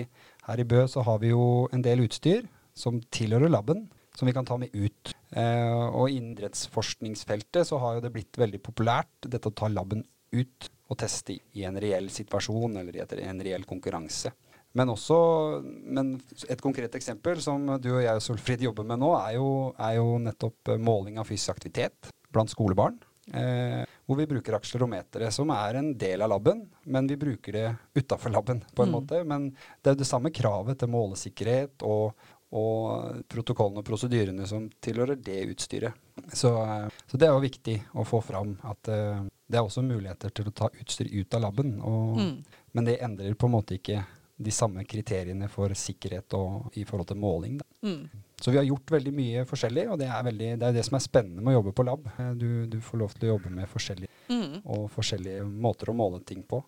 her 0.48 0.62
i, 0.62 0.68
Bø, 0.70 0.84
så 0.90 1.06
har 1.08 1.22
vi 1.24 1.34
jo 1.34 1.68
en 1.74 1.86
del 1.86 2.06
utstyr 2.06 2.46
som 2.78 3.00
tilhører 3.14 3.50
laben, 3.50 3.88
som 4.18 4.30
vi 4.30 4.36
kan 4.38 4.46
ta 4.46 4.58
med 4.62 4.74
ut. 4.76 5.14
Uh, 5.34 5.90
og 5.92 6.12
i 6.12 6.20
idrettsforskningsfeltet 6.22 7.70
så 7.70 7.82
har 7.82 7.98
jo 7.98 8.06
det 8.06 8.14
blitt 8.14 8.38
veldig 8.38 8.62
populært 8.66 9.30
dette 9.30 9.50
å 9.50 9.58
ta 9.58 9.70
laben 9.72 10.06
ut 10.36 10.70
og 10.88 11.00
teste 11.02 11.36
i 11.58 11.66
en 11.68 11.78
reell 11.82 12.08
situasjon 12.14 12.78
eller 12.80 12.96
i 12.96 13.26
en 13.28 13.42
reell 13.44 13.66
konkurranse. 13.68 14.32
Men 14.78 14.94
også 14.94 15.18
men 15.66 16.16
et 16.50 16.62
konkret 16.62 16.96
eksempel 17.00 17.42
som 17.44 17.66
du 17.82 17.90
og 17.96 18.04
jeg 18.04 18.24
Solfrid 18.24 18.64
jobber 18.68 18.86
med 18.88 19.02
nå, 19.02 19.12
er 19.20 19.38
jo, 19.40 19.50
er 19.74 19.98
jo 19.98 20.18
nettopp 20.22 20.74
eh, 20.74 20.82
måling 20.82 21.18
av 21.22 21.30
fysisk 21.30 21.56
aktivitet 21.56 22.12
blant 22.34 22.52
skolebarn. 22.54 23.00
Eh, 23.34 23.84
hvor 24.08 24.16
vi 24.16 24.28
bruker 24.28 24.56
akselerometeret, 24.56 25.34
som 25.36 25.50
er 25.52 25.80
en 25.80 25.92
del 26.00 26.22
av 26.24 26.32
laben, 26.32 26.64
men 26.84 27.08
vi 27.10 27.18
bruker 27.20 27.58
det 27.58 27.68
utafor 27.98 28.32
laben 28.32 28.62
på 28.74 28.86
en 28.86 28.90
mm. 28.90 28.96
måte. 28.96 29.24
Men 29.28 29.50
det 29.82 29.92
er 29.92 30.00
det 30.00 30.08
samme 30.08 30.32
kravet 30.32 30.80
til 30.80 30.92
målesikkerhet 30.94 31.84
og, 31.88 32.30
og 32.56 33.24
protokollene 33.28 33.84
og 33.84 33.88
prosedyrene 33.90 34.48
som 34.48 34.70
tilhører 34.84 35.20
det 35.20 35.42
utstyret. 35.52 35.98
Så, 36.32 36.54
eh, 36.64 37.02
så, 37.08 37.18
det 37.20 37.28
er 37.28 37.36
jo 37.36 37.44
viktig 37.44 37.82
å 38.00 38.06
få 38.08 38.22
fram 38.26 38.56
at 38.68 38.94
uh, 38.94 39.26
det 39.48 39.60
er 39.60 39.66
også 39.66 39.84
muligheter 39.86 40.32
til 40.34 40.48
å 40.50 40.56
ta 40.56 40.72
utstyr 40.72 41.12
ut 41.12 41.36
av 41.36 41.44
laben. 41.50 41.76
Og, 41.82 42.22
mm. 42.22 42.64
Men 42.78 42.88
det 42.88 43.02
endrer 43.04 43.36
på 43.36 43.50
en 43.50 43.58
måte 43.58 43.76
ikke 43.78 44.06
de 44.38 44.54
samme 44.54 44.86
kriteriene 44.86 45.50
for 45.50 45.74
sikkerhet 45.74 46.34
og 46.38 46.78
i 46.78 46.86
forhold 46.86 47.10
til 47.10 47.20
måling. 47.20 47.60
Mm. 47.82 48.06
Så 48.38 48.54
vi 48.54 48.60
har 48.60 48.68
gjort 48.68 48.94
veldig 48.94 49.14
mye 49.18 49.46
forskjellig, 49.50 49.88
og 49.90 49.98
det 50.02 50.10
er, 50.14 50.26
veldig, 50.28 50.50
det 50.62 50.68
er, 50.68 50.76
det 50.76 50.86
som 50.86 50.98
er 51.00 51.06
spennende 51.06 51.42
med 51.42 51.56
å 51.56 51.60
jobbe 51.60 51.74
på 51.78 51.86
lab. 51.88 52.10
Eh, 52.18 52.34
du, 52.38 52.50
du 52.70 52.78
får 52.86 53.02
lov 53.02 53.16
til 53.16 53.28
å 53.28 53.32
jobbe 53.36 53.54
med 53.56 53.70
forskjellige, 53.72 54.12
mm. 54.30 54.60
og 54.76 54.90
forskjellige 54.94 55.48
måter 55.48 55.90
å 55.90 55.98
måle 55.98 56.22
ting 56.26 56.46
på. 56.46 56.62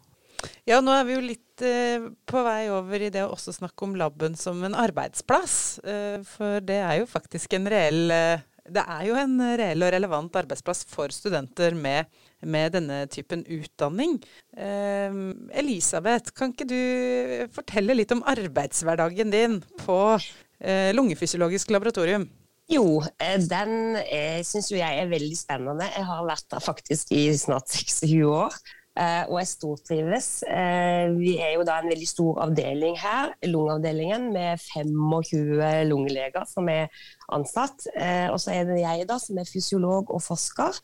Ja, 0.67 0.79
nå 0.82 0.93
er 0.95 1.05
vi 1.08 1.15
jo 1.15 1.23
litt 1.23 1.63
eh, 1.65 2.10
på 2.29 2.43
vei 2.45 2.69
over 2.71 3.03
i 3.03 3.12
det 3.13 3.25
å 3.25 3.34
også 3.34 3.53
snakke 3.55 3.86
om 3.86 3.95
laben 3.99 4.38
som 4.39 4.62
en 4.63 4.77
arbeidsplass. 4.77 5.55
Eh, 5.84 6.19
for 6.27 6.63
det 6.65 6.79
er 6.79 7.01
jo 7.01 7.10
faktisk 7.10 7.58
en 7.58 7.67
reell 7.71 8.13
eh, 8.13 8.45
det 8.73 8.84
er 8.84 9.05
jo 9.10 9.17
en 9.19 9.36
reell 9.60 9.86
og 9.86 9.93
relevant 9.95 10.39
arbeidsplass 10.41 10.86
for 10.89 11.13
studenter 11.13 11.75
med, 11.77 12.10
med 12.41 12.75
denne 12.77 13.03
typen 13.12 13.43
utdanning. 13.45 14.17
Eh, 14.58 15.21
Elisabeth, 15.62 16.34
kan 16.36 16.53
ikke 16.53 16.69
du 16.69 16.79
fortelle 17.55 17.97
litt 17.97 18.13
om 18.15 18.23
arbeidshverdagen 18.29 19.34
din 19.34 19.60
på 19.84 19.99
eh, 20.15 20.91
lungefysiologisk 20.95 21.73
laboratorium? 21.75 22.27
Jo, 22.69 22.99
eh, 23.17 23.39
den 23.49 23.97
syns 24.45 24.69
jo 24.69 24.77
jeg 24.77 25.01
er 25.01 25.10
veldig 25.10 25.38
spennende. 25.38 25.89
Jeg 25.95 26.05
har 26.05 26.27
vært 26.27 26.49
der 26.53 26.63
faktisk 26.63 27.15
i 27.17 27.25
snart 27.38 27.71
26 27.73 28.21
år. 28.29 28.60
Uh, 28.97 29.23
og 29.30 29.38
jeg 29.39 29.47
stortrives. 29.54 30.28
Uh, 30.43 31.13
vi 31.15 31.38
er 31.39 31.54
jo 31.56 31.63
da 31.67 31.78
en 31.80 31.91
veldig 31.91 32.08
stor 32.10 32.41
avdeling 32.43 32.97
her, 32.99 33.32
lungeavdelingen, 33.47 34.25
med 34.34 34.60
25 34.60 35.86
lungeleger 35.88 36.47
som 36.49 36.67
er 36.73 36.89
ansatt. 37.32 37.86
Uh, 37.93 38.28
og 38.34 38.39
så 38.43 38.58
er 38.58 38.67
det 38.67 38.82
jeg 38.82 39.08
da, 39.08 39.19
som 39.21 39.39
er 39.39 39.47
fysiolog 39.47 40.12
og 40.12 40.25
forsker. 40.25 40.82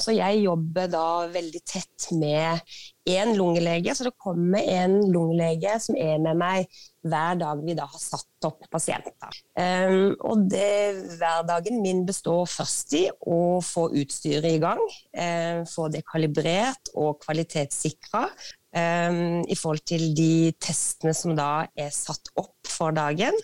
så 0.00 0.12
jeg 0.16 0.38
jobber 0.40 0.86
da 0.88 1.26
veldig 1.28 1.60
tett 1.68 2.06
med 2.16 2.62
én 3.10 3.34
lungelege, 3.38 3.94
så 3.94 4.06
det 4.06 4.16
kommer 4.20 4.64
en 4.78 5.00
lungelege 5.12 5.76
som 5.82 5.98
er 5.98 6.20
med 6.22 6.38
meg 6.40 6.80
hver 7.06 7.38
dag 7.40 7.60
vi 7.64 7.74
da 7.76 7.86
har 7.88 8.00
satt 8.00 8.46
opp 8.48 8.66
pasienter. 8.72 9.36
Um, 9.56 10.14
og 10.26 10.46
det, 10.52 11.16
hverdagen 11.20 11.80
min 11.84 12.04
består 12.08 12.44
først 12.50 12.96
i 12.98 13.04
å 13.10 13.60
få 13.64 13.88
utstyret 14.02 14.48
i 14.50 14.60
gang. 14.62 14.80
Um, 15.16 15.64
få 15.68 15.88
det 15.92 16.04
kalibrert 16.08 16.92
og 16.94 17.20
kvalitetssikra. 17.24 18.26
Um, 18.70 19.40
I 19.50 19.56
forhold 19.58 19.82
til 19.88 20.10
de 20.14 20.52
testene 20.62 21.14
som 21.16 21.34
da 21.38 21.66
er 21.74 21.90
satt 21.94 22.32
opp 22.38 22.68
for 22.68 22.94
dagen. 22.96 23.36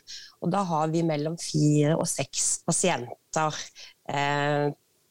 Og 0.44 0.52
da 0.52 0.62
har 0.68 0.92
vi 0.92 1.04
mellom 1.06 1.38
fire 1.40 1.96
og 1.96 2.06
seks 2.10 2.60
pasienter 2.68 3.64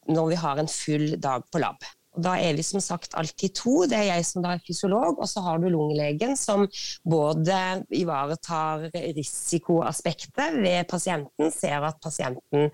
når 0.06 0.28
vi 0.30 0.38
har 0.40 0.60
en 0.60 0.70
full 0.70 1.16
dag 1.20 1.44
på 1.52 1.60
lab. 1.60 1.82
Da 2.16 2.36
er 2.40 2.56
vi 2.56 2.64
som 2.64 2.80
sagt 2.80 3.14
alltid 3.18 3.54
to. 3.58 3.74
Det 3.88 3.98
er 3.98 4.08
jeg 4.08 4.26
som 4.28 4.44
da 4.44 4.54
er 4.54 4.62
fysiolog, 4.64 5.20
og 5.20 5.28
så 5.28 5.42
har 5.44 5.60
du 5.60 5.68
lungelegen 5.72 6.36
som 6.40 6.64
både 7.04 7.58
ivaretar 7.94 8.88
risikoaspektet 9.16 10.56
ved 10.62 10.88
pasienten, 10.90 11.52
ser 11.52 11.84
at 11.84 12.00
pasienten 12.02 12.70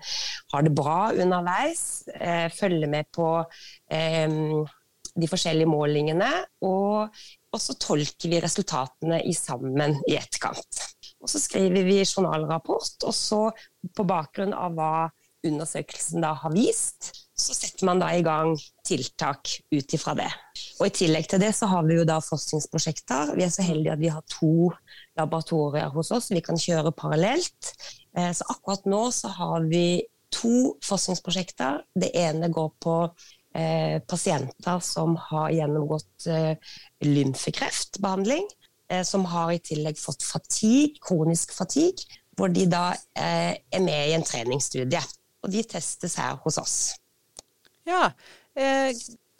har 0.53 0.63
det 0.63 0.73
bra 0.75 1.11
underveis, 1.11 2.05
eh, 2.15 2.47
følger 2.53 2.91
med 2.91 3.11
på 3.13 3.27
eh, 3.91 4.39
de 5.13 5.29
forskjellige 5.29 5.69
målingene, 5.69 6.29
og, 6.65 7.13
og 7.53 7.61
så 7.61 7.75
tolker 7.77 8.31
vi 8.31 8.41
resultatene 8.41 9.21
i 9.29 9.35
sammen 9.37 9.99
i 10.09 10.17
etterkant. 10.17 10.81
Og 11.23 11.29
så 11.31 11.39
skriver 11.39 11.85
vi 11.85 12.01
journalrapport, 12.01 13.05
og 13.05 13.15
så 13.15 13.43
på 13.95 14.07
bakgrunn 14.07 14.55
av 14.57 14.73
hva 14.75 14.93
undersøkelsen 15.43 16.23
da 16.23 16.33
har 16.39 16.53
vist, 16.55 17.11
så 17.33 17.53
setter 17.55 17.85
man 17.87 17.99
da 18.01 18.11
i 18.13 18.21
gang 18.25 18.53
tiltak 18.85 19.49
ut 19.73 19.93
ifra 19.95 20.13
det. 20.17 20.29
Og 20.79 20.87
I 20.87 20.93
tillegg 20.93 21.27
til 21.31 21.41
det 21.41 21.51
så 21.57 21.65
har 21.71 21.85
vi 21.87 21.97
jo 21.97 22.05
da 22.05 22.19
forskningsprosjekter. 22.21 23.33
Vi 23.37 23.45
er 23.45 23.53
så 23.53 23.65
heldige 23.65 23.95
at 23.95 24.01
vi 24.01 24.11
har 24.13 24.25
to 24.29 24.69
laboratorier 25.17 25.89
hos 25.93 26.11
oss 26.13 26.31
vi 26.33 26.43
kan 26.45 26.59
kjøre 26.59 26.93
parallelt. 26.97 27.73
Eh, 28.17 28.31
så 28.37 28.45
akkurat 28.53 28.85
nå 28.89 29.05
så 29.15 29.31
har 29.33 29.65
vi 29.69 30.03
to 30.33 30.75
forskningsprosjekter. 30.85 31.81
Det 31.97 32.11
ene 32.17 32.49
går 32.53 32.69
på 32.81 32.97
eh, 33.57 33.97
pasienter 34.09 34.79
som 34.85 35.17
har 35.29 35.53
gjennomgått 35.53 36.27
eh, 36.29 36.73
lymfekreftbehandling. 37.05 38.45
eh, 38.89 39.03
som 39.03 39.25
har 39.25 39.51
i 39.51 39.61
tillegg 39.63 39.97
fått 39.97 40.23
fatigue, 40.23 40.99
kronisk 41.01 41.53
fatigue, 41.53 42.05
hvor 42.37 42.49
de 42.49 42.65
da 42.69 42.93
er 43.15 43.79
med 43.81 44.09
i 44.09 44.13
en 44.17 44.25
treningsstudie. 44.25 45.01
Og 45.43 45.51
de 45.51 45.63
testes 45.63 46.15
her 46.15 46.37
hos 46.43 46.57
oss. 46.57 46.77
Ja. 47.89 48.11
Eh, 48.55 48.93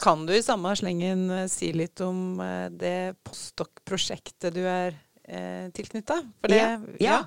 kan 0.04 0.26
du 0.26 0.34
i 0.36 0.42
samme 0.42 0.74
slengen 0.76 1.28
eh, 1.30 1.46
si 1.50 1.70
litt 1.72 2.02
om 2.04 2.40
eh, 2.42 2.68
det 2.74 3.14
postdok-prosjektet 3.24 4.54
du 4.56 4.62
er 4.66 4.96
eh, 5.24 5.70
tilknytta? 5.74 6.18
Ja, 6.50 6.74
ja. 7.00 7.20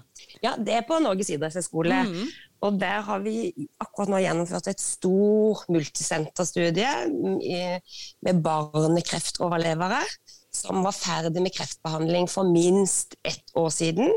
ja, 0.43 0.53
det 0.60 0.75
er 0.75 0.86
på 0.88 0.99
Norges 1.01 1.32
idrettshøgskole. 1.34 2.03
Mm. 2.10 2.27
Og 2.67 2.80
der 2.82 3.03
har 3.06 3.21
vi 3.25 3.51
akkurat 3.82 4.12
nå 4.12 4.21
gjennomført 4.23 4.69
et 4.71 4.82
stor 4.82 5.62
multisenterstudie 5.69 6.89
med 8.25 8.41
barnekreftoverlevere 8.45 10.01
som 10.58 10.82
var 10.82 10.95
ferdig 10.97 11.43
med 11.45 11.53
kreftbehandling 11.53 12.25
for 12.32 12.49
minst 12.49 13.13
ett 13.21 13.53
år 13.53 13.69
siden, 13.69 14.10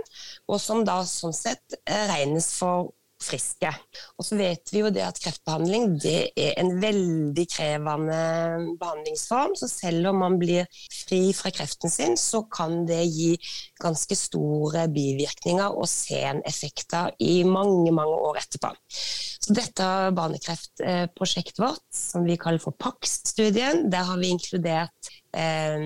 og 0.49 0.57
som 0.63 0.87
da 0.89 1.03
sånn 1.05 1.37
sett 1.37 1.77
regnes 1.85 2.49
for 2.57 2.95
friske. 3.21 3.71
Og 4.19 4.27
så 4.27 4.39
vet 4.39 4.73
vi 4.73 4.83
jo 4.83 4.91
det 4.95 5.03
at 5.05 5.21
kreftbehandling 5.21 5.97
det 6.01 6.33
er 6.39 6.55
en 6.61 6.73
veldig 6.83 7.47
krevende 7.53 8.21
behandlingsform. 8.81 9.57
Så 9.59 9.69
selv 9.71 10.11
om 10.13 10.21
man 10.25 10.39
blir 10.41 10.69
fri 11.03 11.21
fra 11.37 11.53
kreften 11.55 11.93
sin, 11.93 12.17
så 12.21 12.43
kan 12.51 12.85
det 12.89 13.03
gi 13.09 13.35
ganske 13.81 14.17
store 14.19 14.87
bivirkninger 14.93 15.77
og 15.77 15.89
seneffekter 15.91 17.15
i 17.21 17.43
mange, 17.45 17.93
mange 17.93 18.17
år 18.31 18.41
etterpå. 18.43 18.73
Så 19.41 19.57
dette 19.57 19.87
barnekreftprosjektet 20.17 21.63
vårt, 21.63 21.87
som 21.97 22.27
vi 22.29 22.39
kaller 22.41 22.61
for 22.63 22.77
PAX-studien, 22.77 23.87
der 23.93 24.05
har 24.11 24.21
vi 24.21 24.35
inkludert 24.35 25.13
eh, 25.37 25.81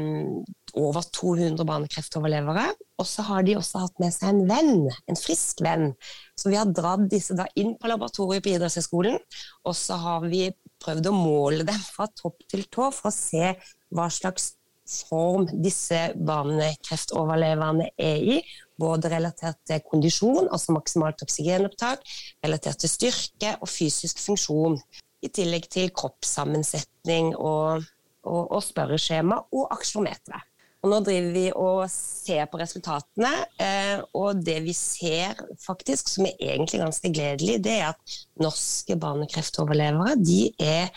over 0.80 1.06
200 1.14 1.66
barnekreftoverlevere. 1.68 2.66
Og 3.00 3.06
så 3.08 3.24
har 3.26 3.46
de 3.46 3.56
også 3.58 3.84
hatt 3.84 4.02
med 4.02 4.14
seg 4.14 4.30
en 4.30 4.42
venn, 4.48 4.88
en 5.10 5.18
frisk 5.18 5.62
venn. 5.64 5.92
Så 6.38 6.50
vi 6.52 6.58
har 6.58 6.70
dratt 6.70 7.08
disse 7.10 7.36
da 7.38 7.46
inn 7.58 7.74
på 7.78 7.90
laboratoriet 7.90 8.44
på 8.44 8.54
idrettshøyskolen, 8.54 9.18
og 9.66 9.78
så 9.78 9.98
har 10.02 10.26
vi 10.30 10.48
prøvd 10.84 11.08
å 11.10 11.16
måle 11.16 11.66
dem 11.66 11.80
fra 11.86 12.06
topp 12.12 12.44
til 12.50 12.66
tå 12.70 12.90
for 12.94 13.10
å 13.10 13.14
se 13.14 13.54
hva 13.94 14.10
slags 14.12 14.52
form 14.84 15.46
disse 15.64 15.98
barnekreftoverleverne 16.28 17.88
er 17.96 18.28
i. 18.36 18.38
Både 18.80 19.10
relatert 19.12 19.60
til 19.68 19.82
kondisjon, 19.86 20.48
altså 20.50 20.74
maksimalt 20.74 21.22
oksygenopptak, 21.24 22.02
relatert 22.44 22.82
til 22.82 22.92
styrke 22.92 23.54
og 23.60 23.70
fysisk 23.70 24.20
funksjon. 24.22 24.78
I 25.24 25.30
tillegg 25.32 25.70
til 25.72 25.92
kroppssammensetning 25.96 27.32
og, 27.38 27.86
og, 28.26 28.42
og 28.44 28.60
spørreskjema 28.66 29.38
og 29.54 29.70
aksjometeret. 29.72 30.50
Og 30.84 30.90
nå 30.92 30.98
driver 31.00 31.30
vi 31.32 31.44
og 31.56 31.86
ser 31.88 32.44
på 32.52 32.58
resultatene, 32.60 33.30
eh, 33.56 34.02
og 34.20 34.42
det 34.44 34.58
vi 34.66 34.74
ser 34.76 35.38
faktisk, 35.64 36.10
som 36.12 36.28
er 36.28 36.36
egentlig 36.36 36.82
ganske 36.82 37.08
gledelig, 37.08 37.56
det 37.64 37.78
er 37.78 37.86
at 37.94 38.16
norske 38.44 38.98
barnekreftoverlevere 39.00 40.18
de 40.20 40.42
er 40.60 40.92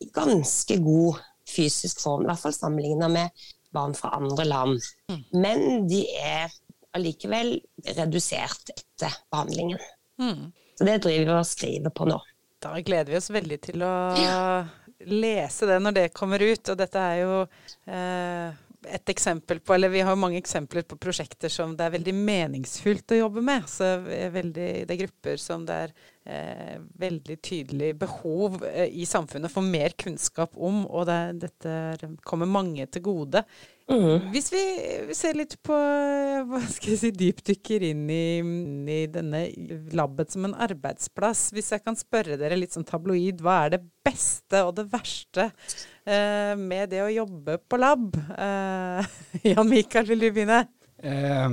i 0.00 0.08
ganske 0.16 0.78
god 0.80 1.20
fysisk 1.50 2.00
form, 2.00 2.24
i 2.24 2.30
hvert 2.30 2.40
fall 2.40 2.56
sammenlignet 2.56 3.12
med 3.12 3.44
barn 3.76 3.92
fra 3.94 4.14
andre 4.16 4.48
land. 4.48 4.88
Mm. 5.12 5.20
Men 5.42 5.66
de 5.90 6.00
er 6.16 6.48
allikevel 6.96 7.58
redusert 7.98 8.72
etter 8.72 9.20
behandlingen. 9.30 9.84
Mm. 10.16 10.48
Så 10.78 10.88
det 10.88 10.96
driver 11.04 11.28
vi 11.28 11.36
og 11.36 11.46
skriver 11.48 11.92
på 11.92 12.08
nå. 12.08 12.16
Da 12.60 12.72
gleder 12.80 13.12
vi 13.12 13.20
oss 13.20 13.30
veldig 13.32 13.60
til 13.68 13.84
å 13.84 13.92
ja. 14.16 14.40
lese 15.12 15.68
det 15.68 15.78
når 15.84 15.96
det 15.96 16.08
kommer 16.16 16.40
ut. 16.40 16.72
Og 16.72 16.80
dette 16.80 17.04
er 17.12 17.20
jo 17.22 17.36
eh, 17.88 18.58
et 18.88 19.12
eksempel 19.12 19.60
på, 19.60 19.74
eller 19.74 19.92
vi 19.92 20.00
har 20.00 20.16
mange 20.16 20.38
eksempler 20.40 20.86
på 20.88 20.96
prosjekter 21.00 21.52
som 21.52 21.74
det 21.76 21.84
er 21.84 21.94
veldig 21.98 22.14
meningsfullt 22.16 23.12
å 23.12 23.20
jobbe 23.22 23.44
med. 23.44 23.66
Så 23.68 23.90
veldig, 24.06 24.68
det 24.88 24.94
er 24.94 25.02
grupper 25.02 25.40
som 25.40 25.66
det 25.68 25.76
er 25.86 25.94
veldig 27.00 27.36
tydelig 27.42 27.94
behov 27.98 28.60
eh, 28.68 28.90
i 28.92 29.06
samfunnet 29.08 29.52
for 29.52 29.64
mer 29.64 29.94
kunnskap 29.98 30.56
om, 30.56 30.84
og 30.86 31.06
det, 31.08 31.20
dette 31.46 32.10
kommer 32.28 32.50
mange 32.50 32.84
til 32.92 33.04
gode. 33.06 33.42
Mm. 33.90 34.28
Hvis 34.30 34.52
vi 34.52 34.60
ser 35.16 35.34
litt 35.34 35.56
på 35.66 35.74
hva 35.74 36.60
skal 36.70 36.92
jeg 36.92 37.00
si, 37.00 37.10
dypdykker 37.10 37.86
inn 37.88 38.04
i, 38.12 38.38
i, 38.38 39.00
denne 39.10 39.42
labbet 39.96 40.30
som 40.30 40.46
en 40.46 40.54
arbeidsplass. 40.54 41.48
Hvis 41.56 41.72
jeg 41.74 41.82
kan 41.82 41.98
spørre 41.98 42.38
dere 42.38 42.58
litt 42.58 42.76
sånn 42.76 42.86
tabloid, 42.86 43.42
hva 43.42 43.64
er 43.64 43.74
det 43.74 43.82
beste 44.06 44.62
og 44.66 44.76
det 44.78 44.86
verste 44.92 45.48
eh, 46.04 46.52
med 46.60 46.92
det 46.94 47.02
å 47.02 47.10
jobbe 47.10 47.58
på 47.66 47.80
lab? 47.80 48.14
Eh, 48.14 49.16
Jan 49.50 49.72
Mikael, 49.72 50.06
vil 50.12 50.28
du 50.28 50.30
begynne? 50.30 50.62
Eh, 51.02 51.48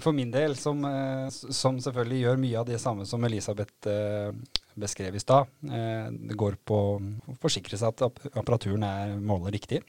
for 0.00 0.12
min 0.12 0.30
del, 0.30 0.56
som, 0.56 0.84
eh, 0.84 1.28
som, 1.30 1.78
selvfølgelig 1.80 2.22
gjør 2.24 2.40
mye 2.42 2.58
av 2.58 2.66
det 2.66 2.80
samme 2.82 3.06
som 3.06 3.24
Elisabeth 3.24 3.90
eh, 3.90 4.32
beskrev 4.78 5.14
i 5.14 5.22
stad, 5.22 5.50
eh, 5.70 6.08
det 6.10 6.38
går 6.38 6.58
på 6.66 6.78
å 6.98 7.36
forsikre 7.38 7.78
seg 7.78 7.94
at 7.94 8.26
apparaturen 8.34 8.86
er 8.86 9.14
måler 9.22 9.54
riktig. 9.54 9.84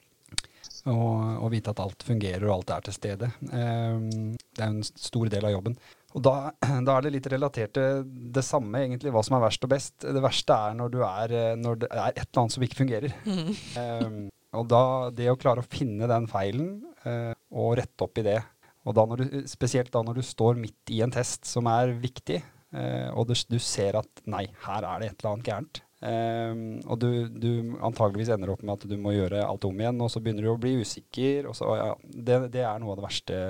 Og, 0.88 1.42
og, 1.42 1.48
vite 1.52 1.74
at 1.74 1.80
alt 1.82 2.04
fungerer 2.06 2.46
og 2.46 2.54
alt 2.54 2.70
er 2.72 2.84
til 2.86 2.94
stede. 2.96 3.26
Um, 3.52 4.30
det 4.32 4.62
er 4.62 4.70
en 4.70 4.84
stor 4.86 5.28
del 5.28 5.44
av 5.44 5.52
jobben. 5.52 5.74
Og 6.16 6.22
da, 6.24 6.54
da, 6.86 6.94
er 6.94 7.04
det 7.04 7.12
litt 7.18 7.28
relatert 7.34 7.74
til 7.76 8.06
det 8.06 8.44
samme, 8.46 8.80
egentlig, 8.80 9.12
hva 9.12 9.20
som 9.26 9.36
er 9.36 9.42
verst 9.44 9.66
og 9.66 9.74
best. 9.74 10.06
Det 10.06 10.22
verste 10.24 10.56
er 10.56 10.78
når, 10.78 10.96
er, 11.04 11.34
når 11.60 11.82
det 11.82 11.90
er 11.90 12.14
et 12.14 12.22
eller 12.22 12.44
annet 12.44 12.56
som 12.56 12.64
ikke 12.64 12.80
fungerer. 12.80 13.18
Mm. 13.26 13.52
Um, 13.76 14.16
og 14.56 14.70
da 14.72 14.82
det 15.12 15.28
å 15.34 15.36
klare 15.38 15.60
å 15.60 15.68
finne 15.68 16.08
den 16.10 16.30
feilen 16.30 16.72
og 17.04 17.76
rette 17.78 18.04
opp 18.06 18.18
i 18.20 18.24
det. 18.26 18.40
Og 18.88 18.96
da 18.96 19.04
du, 19.20 19.24
spesielt 19.50 19.92
da 19.92 20.02
når 20.04 20.20
du 20.20 20.24
står 20.24 20.58
midt 20.60 20.92
i 20.94 21.02
en 21.04 21.12
test 21.12 21.48
som 21.48 21.68
er 21.70 21.92
viktig, 22.00 22.40
eh, 22.72 23.08
og 23.12 23.28
du, 23.28 23.34
du 23.50 23.58
ser 23.60 23.98
at 24.00 24.24
nei, 24.30 24.46
her 24.64 24.86
er 24.88 25.02
det 25.02 25.10
et 25.10 25.20
eller 25.20 25.34
annet 25.34 25.50
gærent. 25.50 25.82
Um, 26.00 26.78
og 26.88 26.96
du, 26.96 27.10
du, 27.28 27.50
antageligvis 27.84 28.30
ender 28.32 28.54
opp 28.54 28.62
med 28.64 28.72
at 28.72 28.86
du 28.88 28.94
må 28.96 29.12
gjøre 29.12 29.42
alt 29.44 29.66
om 29.68 29.82
igjen, 29.82 29.98
og 30.00 30.08
så 30.08 30.22
begynner 30.24 30.46
du 30.46 30.52
å 30.54 30.60
bli 30.60 30.78
usikker. 30.80 31.50
Så, 31.56 31.68
ja, 31.76 31.90
det, 32.08 32.38
det, 32.54 32.62
er 32.64 32.80
noe 32.80 32.94
av 32.94 33.02
det 33.02 33.04
verste, 33.04 33.40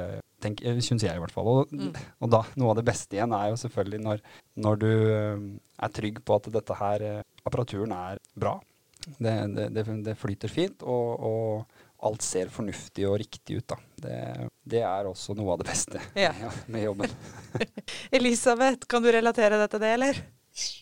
syns 0.83 1.07
jeg 1.07 1.15
i 1.15 1.23
hvert 1.23 1.35
fall. 1.35 1.51
Og, 1.53 1.71
mm. 1.71 1.93
og, 2.19 2.33
da, 2.33 2.43
noe 2.59 2.73
av 2.73 2.81
det 2.81 2.87
beste 2.91 3.17
igjen 3.17 3.37
er 3.37 3.53
jo 3.53 3.61
selvfølgelig 3.63 4.01
når, 4.03 4.25
når 4.67 4.83
du 4.83 4.91
um, 4.91 5.47
er 5.79 5.95
trygg 5.95 6.19
på 6.27 6.41
at 6.41 6.51
dette 6.59 6.81
her, 6.81 7.07
uh, 7.21 7.45
apparaturen 7.47 7.95
er 7.95 8.19
bra. 8.35 8.57
Det, 9.01 9.37
det, 9.73 9.87
det 10.05 10.19
flyter 10.19 10.51
fint, 10.53 10.83
og, 10.83 11.23
og, 11.31 11.79
alt 12.01 12.25
ser 12.25 12.49
fornuftig 12.49 13.05
og 13.05 13.19
riktig 13.21 13.59
ut. 13.61 13.75
Da. 13.75 13.77
Det, 14.01 14.81
er 14.81 15.09
også 15.09 15.35
noe 15.39 15.55
av 15.55 15.63
det 15.63 15.69
beste 15.71 16.03
ja. 16.19 16.33
med 16.73 16.87
jobben. 16.89 17.15
Elisabeth, 18.17 18.89
kan 18.91 19.05
du 19.05 19.11
relatere 19.13 19.61
deg 19.61 19.73
til 19.73 19.83
det, 19.85 19.95
eller? 19.99 20.21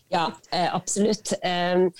Ja, 0.09 0.33
eh, 0.51 0.75
absolutt. 0.75 1.33
Ehm, 1.43 1.91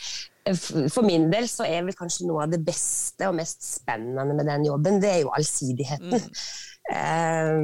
for 0.89 1.05
min 1.05 1.29
del 1.33 1.49
så 1.51 1.67
er 1.69 1.85
vel 1.85 1.97
kanskje 1.97 2.29
noe 2.29 2.47
av 2.47 2.53
det 2.55 2.63
beste 2.65 3.29
og 3.29 3.37
mest 3.37 3.67
spennende 3.67 4.37
med 4.37 4.49
den 4.49 4.65
jobben, 4.71 5.01
det 5.03 5.11
er 5.13 5.21
jo 5.27 5.35
allsidigheten. 5.37 6.17
Mm. 6.17 6.43
Eh, 6.89 7.59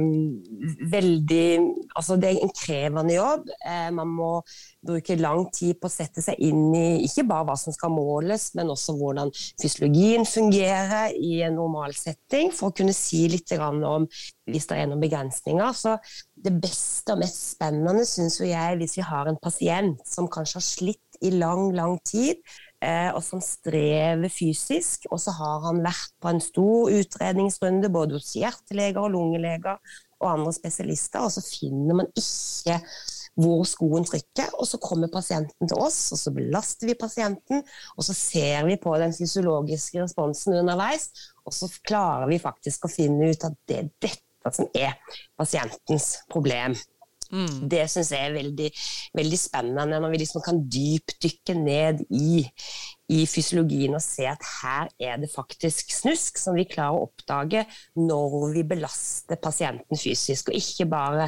veldig 0.91 1.45
Altså, 1.95 2.17
det 2.19 2.29
er 2.29 2.43
en 2.43 2.51
krevende 2.53 3.15
jobb. 3.15 3.47
Eh, 3.65 3.87
man 3.95 4.09
må 4.11 4.31
bruke 4.85 5.15
lang 5.17 5.45
tid 5.55 5.79
på 5.79 5.87
å 5.87 5.93
sette 5.93 6.21
seg 6.21 6.37
inn 6.43 6.75
i 6.75 7.05
ikke 7.07 7.23
bare 7.29 7.47
hva 7.47 7.55
som 7.57 7.73
skal 7.73 7.93
måles, 7.95 8.49
men 8.57 8.69
også 8.73 8.97
hvordan 8.99 9.31
fysiologien 9.61 10.27
fungerer 10.27 11.15
i 11.15 11.39
en 11.47 11.55
normalsetting, 11.55 12.51
for 12.53 12.69
å 12.69 12.75
kunne 12.75 12.93
si 12.93 13.23
litt 13.31 13.55
om 13.55 14.05
hvis 14.51 14.67
det 14.69 14.77
er 14.77 14.91
noen 14.91 15.01
begrensninger. 15.01 15.71
Så 15.73 15.95
det 16.35 16.53
beste 16.61 17.15
og 17.15 17.23
mest 17.23 17.55
spennende 17.55 18.05
syns 18.05 18.41
jeg 18.43 18.77
hvis 18.81 18.99
vi 18.99 19.07
har 19.07 19.31
en 19.31 19.39
pasient 19.41 20.03
som 20.05 20.29
kanskje 20.29 20.59
har 20.59 20.67
slitt 20.67 21.21
i 21.23 21.31
lang, 21.31 21.71
lang 21.73 21.95
tid 22.03 22.43
og 23.15 23.21
som 23.25 23.41
strever 23.43 24.31
fysisk. 24.31 25.07
Og 25.11 25.21
så 25.21 25.33
har 25.35 25.65
han 25.67 25.83
vært 25.85 26.15
på 26.21 26.31
en 26.31 26.41
stor 26.43 26.93
utredningsrunde 26.95 27.91
både 27.93 28.19
hos 28.19 28.33
hjerteleger 28.37 29.01
og 29.03 29.13
lungeleger 29.15 29.79
og 30.21 30.31
andre 30.31 30.53
spesialister, 30.55 31.25
og 31.25 31.33
så 31.35 31.43
finner 31.43 31.99
man 31.99 32.07
ikke 32.15 32.79
hvor 33.35 33.65
skoen 33.67 34.05
trykker. 34.07 34.53
Og 34.59 34.67
så 34.69 34.79
kommer 34.81 35.11
pasienten 35.11 35.69
til 35.69 35.81
oss, 35.81 35.99
og 36.15 36.21
så 36.21 36.31
belaster 36.35 36.89
vi 36.89 36.97
pasienten. 36.99 37.63
Og 37.97 38.07
så 38.07 38.15
ser 38.15 38.65
vi 38.69 38.79
på 38.81 38.95
den 39.01 39.13
fysiologiske 39.15 40.03
responsen 40.03 40.59
underveis, 40.61 41.09
og 41.45 41.55
så 41.55 41.69
klarer 41.85 42.29
vi 42.31 42.41
faktisk 42.41 42.87
å 42.87 42.93
finne 42.95 43.31
ut 43.31 43.47
at 43.47 43.57
det 43.67 43.81
er 43.81 43.91
dette 44.07 44.53
som 44.55 44.69
er 44.77 44.95
pasientens 45.39 46.11
problem. 46.31 46.77
Mm. 47.35 47.69
Det 47.69 47.83
syns 47.91 48.11
jeg 48.13 48.29
er 48.29 48.35
veldig, 48.35 48.67
veldig, 49.17 49.39
spennende, 49.39 49.99
når 49.99 50.13
vi 50.13 50.21
liksom 50.21 50.43
kan 50.45 50.61
dypdykke 50.71 51.55
ned 51.59 52.03
i, 52.15 52.45
i, 53.11 53.25
fysiologien 53.29 53.97
og 53.97 54.03
se 54.03 54.27
at 54.29 54.45
her 54.61 54.91
er 55.09 55.19
det 55.21 55.31
faktisk 55.33 55.91
snusk 55.93 56.39
som 56.39 56.55
vi 56.57 56.67
klarer 56.69 56.95
å 56.95 57.09
oppdage 57.09 57.65
når 57.99 58.37
vi 58.55 58.63
belaster 58.69 59.41
pasienten 59.41 59.99
fysisk, 59.99 60.49
og 60.49 60.59
ikke 60.61 60.87
bare 60.91 61.27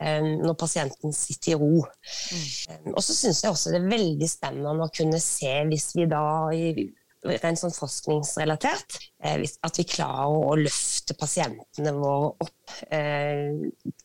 eh, 0.00 0.26
når 0.42 0.58
pasienten 0.58 1.14
sitter 1.14 1.54
i 1.54 1.60
ro. 1.60 1.84
Mm. 1.84 2.44
Um, 2.74 2.90
og 2.96 3.00
så 3.06 3.16
syns 3.16 3.44
jeg 3.44 3.54
også 3.54 3.74
det 3.74 3.82
er 3.82 3.94
veldig 3.94 4.30
spennende 4.30 4.88
å 4.88 4.92
kunne 4.94 5.22
se, 5.22 5.54
hvis 5.70 5.92
vi 5.94 6.10
da 6.10 6.26
i 6.56 6.90
rent 7.24 7.60
sånn 7.60 7.74
forskningsrelatert. 7.74 8.98
Eh, 9.24 9.42
at 9.64 9.78
vi 9.80 9.86
klarer 9.88 10.48
å 10.50 10.56
løfte 10.58 11.16
pasientene 11.18 11.94
våre 11.96 12.32
opp 12.44 12.74
eh, 12.92 13.54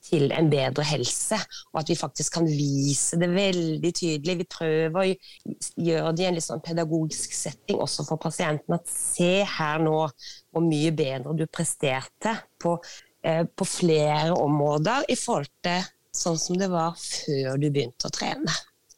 til 0.10 0.32
en 0.36 0.50
bedre 0.52 0.86
helse. 0.88 1.40
Og 1.74 1.82
at 1.82 1.92
vi 1.92 1.98
faktisk 2.00 2.40
kan 2.40 2.48
vise 2.48 3.20
det 3.20 3.30
veldig 3.34 3.94
tydelig. 4.02 4.38
Vi 4.42 4.50
prøver 4.56 5.00
å 5.02 5.84
gjøre 5.90 6.16
det 6.16 6.26
i 6.26 6.30
en 6.30 6.40
litt 6.40 6.48
sånn 6.48 6.64
pedagogisk 6.66 7.36
setting 7.36 7.82
også 7.84 8.08
for 8.08 8.22
pasienten. 8.22 8.78
At 8.80 8.90
se 8.92 9.44
her 9.58 9.84
nå 9.84 9.98
hvor 10.06 10.66
mye 10.66 10.94
bedre 10.96 11.36
du 11.38 11.46
presterte 11.52 12.36
på, 12.62 12.78
eh, 13.24 13.44
på 13.44 13.68
flere 13.68 14.34
områder 14.38 15.10
i 15.12 15.20
forhold 15.20 15.52
til 15.66 15.84
sånn 16.16 16.40
som 16.42 16.58
det 16.58 16.72
var 16.72 16.96
før 16.98 17.60
du 17.60 17.70
begynte 17.70 18.10
å 18.10 18.14
trene. 18.14 18.56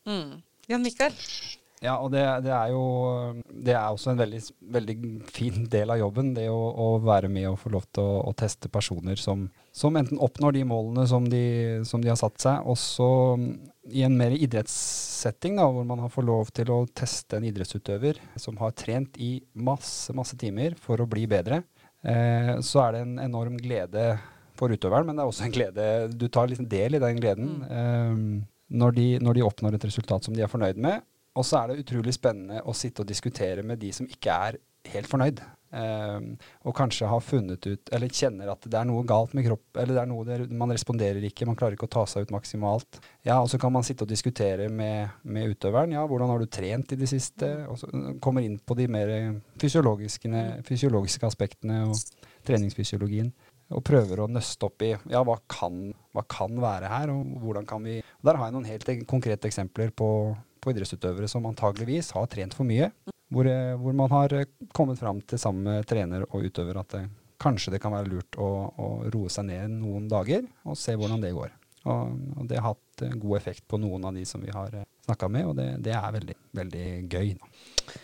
Mm. 0.08 0.40
Ja, 0.72 0.78
Mikael? 0.80 1.16
Ja, 1.82 1.96
og 1.98 2.12
det, 2.14 2.22
det, 2.46 2.52
er 2.54 2.70
jo 2.76 2.82
Det 3.50 3.74
er 3.74 3.88
også 3.90 4.12
en 4.12 4.20
veldig, 4.20 4.40
veldig 4.76 4.96
fin 5.34 5.64
del 5.72 5.90
av 5.90 5.98
jobben, 5.98 6.30
det 6.36 6.46
å, 6.54 6.60
å, 6.70 6.88
være 7.02 7.32
med 7.34 7.48
og 7.50 7.58
få 7.64 7.72
lov 7.74 7.88
til 7.90 8.06
å, 8.06 8.20
å 8.30 8.34
teste 8.38 8.70
personer 8.70 9.18
som, 9.18 9.48
som, 9.74 9.98
enten 9.98 10.22
oppnår 10.22 10.60
de 10.60 10.64
målene 10.70 11.08
som 11.10 11.26
de, 11.26 11.82
som 11.90 12.04
de 12.04 12.12
har 12.12 12.20
satt 12.22 12.38
seg, 12.44 12.70
også 12.70 13.08
i 13.90 14.06
en 14.06 14.14
mer 14.18 14.36
idrettssetting, 14.38 15.58
da, 15.58 15.66
hvor 15.74 15.88
man 15.90 16.04
har 16.06 16.14
fått 16.14 16.30
lov 16.30 16.54
til 16.54 16.70
å 16.70 16.84
teste 16.86 17.40
en 17.40 17.50
idrettsutøver 17.50 18.22
som 18.40 18.62
har 18.62 18.78
trent 18.78 19.18
i 19.18 19.40
masse, 19.58 20.14
masse 20.14 20.38
timer 20.38 20.78
for 20.78 21.02
å 21.02 21.10
bli 21.10 21.26
bedre. 21.32 21.64
Eh, 22.06 22.60
så 22.66 22.86
er 22.86 22.94
det 22.94 23.04
en 23.08 23.18
enorm 23.26 23.58
glede 23.62 24.06
for 24.58 24.70
utøveren, 24.70 25.10
men 25.10 25.18
det 25.18 25.26
er 25.26 25.32
også 25.32 25.46
en 25.48 25.54
glede 25.54 25.86
Du 26.14 26.28
tar 26.30 26.50
liksom 26.50 26.70
del 26.70 26.98
i 26.98 27.02
den 27.02 27.22
gleden. 27.22 27.54
Mm. 27.66 27.72
Eh, 27.74 28.48
når 28.72 28.94
de, 28.96 29.08
når 29.20 29.36
de, 29.36 29.44
oppnår 29.44 29.76
et 29.76 29.86
resultat 29.90 30.24
som 30.24 30.36
de 30.36 30.46
er 30.46 30.52
fornøyd 30.52 30.78
med, 30.80 31.02
og 31.38 31.48
så 31.48 31.62
er 31.62 31.72
det 31.72 31.86
utrolig 31.86 32.14
spennende 32.18 32.62
å 32.68 32.76
sitte 32.76 33.04
og 33.04 33.10
diskutere 33.10 33.64
med 33.64 33.80
de 33.82 33.92
som 33.96 34.08
ikke 34.10 34.38
er 34.50 34.62
helt 34.92 35.10
fornøyd. 35.10 35.42
Um, 35.72 36.34
og 36.68 36.74
kanskje 36.76 37.08
har 37.08 37.22
funnet 37.24 37.64
ut, 37.64 37.92
eller 37.96 38.12
kjenner 38.12 38.50
at 38.52 38.66
det 38.68 38.76
er 38.76 38.88
noe 38.90 39.06
galt 39.08 39.32
med 39.38 39.46
kropp, 39.46 39.78
eller 39.80 39.96
det 39.96 40.02
er 40.02 40.10
noe 40.10 40.26
der 40.28 40.44
man 40.52 40.74
responderer 40.74 41.24
ikke, 41.24 41.48
man 41.48 41.56
klarer 41.56 41.78
ikke 41.78 41.88
å 41.88 41.94
ta 41.94 42.04
seg 42.12 42.28
ut 42.28 42.34
maksimalt. 42.36 43.00
Ja, 43.24 43.38
Og 43.40 43.48
så 43.54 43.60
kan 43.62 43.72
man 43.72 43.86
sitte 43.88 44.04
og 44.04 44.12
diskutere 44.12 44.68
med, 44.68 45.14
med 45.24 45.54
utøveren. 45.54 45.96
Ja, 45.96 46.04
hvordan 46.10 46.34
har 46.34 46.44
du 46.44 46.50
trent 46.52 46.92
i 46.92 47.00
det 47.00 47.08
siste? 47.08 47.54
Og 47.72 47.80
så 47.80 47.88
kommer 48.20 48.44
inn 48.44 48.60
på 48.60 48.76
de 48.76 48.90
mer 48.92 49.14
fysiologiske 49.64 51.30
aspektene 51.30 51.86
og 51.88 51.96
treningsfysiologien 52.48 53.32
og 53.72 53.84
prøver 53.88 54.20
å 54.20 54.28
nøste 54.28 54.68
opp 54.68 54.84
i 54.84 54.92
ja, 54.92 55.22
hva 55.24 55.38
kan, 55.48 55.86
hva 56.12 56.26
kan 56.28 56.58
være 56.60 56.92
her, 56.92 57.14
og 57.14 57.38
hvordan 57.40 57.68
kan 57.70 57.86
vi 57.86 58.02
Der 58.02 58.38
har 58.38 58.50
jeg 58.50 58.56
noen 58.58 58.68
helt 58.68 58.90
konkrete 59.08 59.48
eksempler 59.48 59.94
på, 59.96 60.10
på 60.62 60.74
idrettsutøvere 60.74 61.30
som 61.32 61.48
antageligvis 61.50 62.14
har 62.16 62.30
trent 62.32 62.56
for 62.58 62.68
mye. 62.68 62.92
Hvor, 63.32 63.48
eh, 63.48 63.74
hvor 63.80 63.96
man 63.96 64.12
har 64.12 64.34
eh, 64.36 64.50
kommet 64.76 65.00
fram 65.00 65.22
til 65.24 65.40
sammen 65.40 65.68
med 65.68 65.88
trener 65.88 66.26
og 66.30 66.48
utøver 66.48 66.82
at 66.82 66.96
det, 66.98 67.06
kanskje 67.42 67.74
det 67.74 67.82
kan 67.82 67.94
være 67.96 68.12
lurt 68.12 68.38
å, 68.38 68.50
å, 68.70 68.90
roe 69.14 69.32
seg 69.34 69.48
ned 69.48 69.72
noen 69.80 70.10
dager 70.12 70.44
og 70.68 70.78
se 70.78 70.94
hvordan 71.00 71.24
det 71.24 71.34
går. 71.38 71.54
Og, 71.90 72.18
og 72.38 72.50
det 72.50 72.60
har 72.60 72.74
hatt 72.74 73.06
eh, 73.08 73.16
god 73.16 73.38
effekt 73.40 73.66
på 73.72 73.80
noen 73.82 74.10
av 74.10 74.18
de 74.18 74.26
som 74.28 74.44
vi 74.44 74.52
har 74.54 74.82
snakka 75.08 75.32
med, 75.32 75.48
og 75.50 75.56
det, 75.58 75.70
det, 75.88 75.96
er 75.98 76.18
veldig, 76.18 76.38
veldig 76.60 76.86
gøy. 77.10 77.32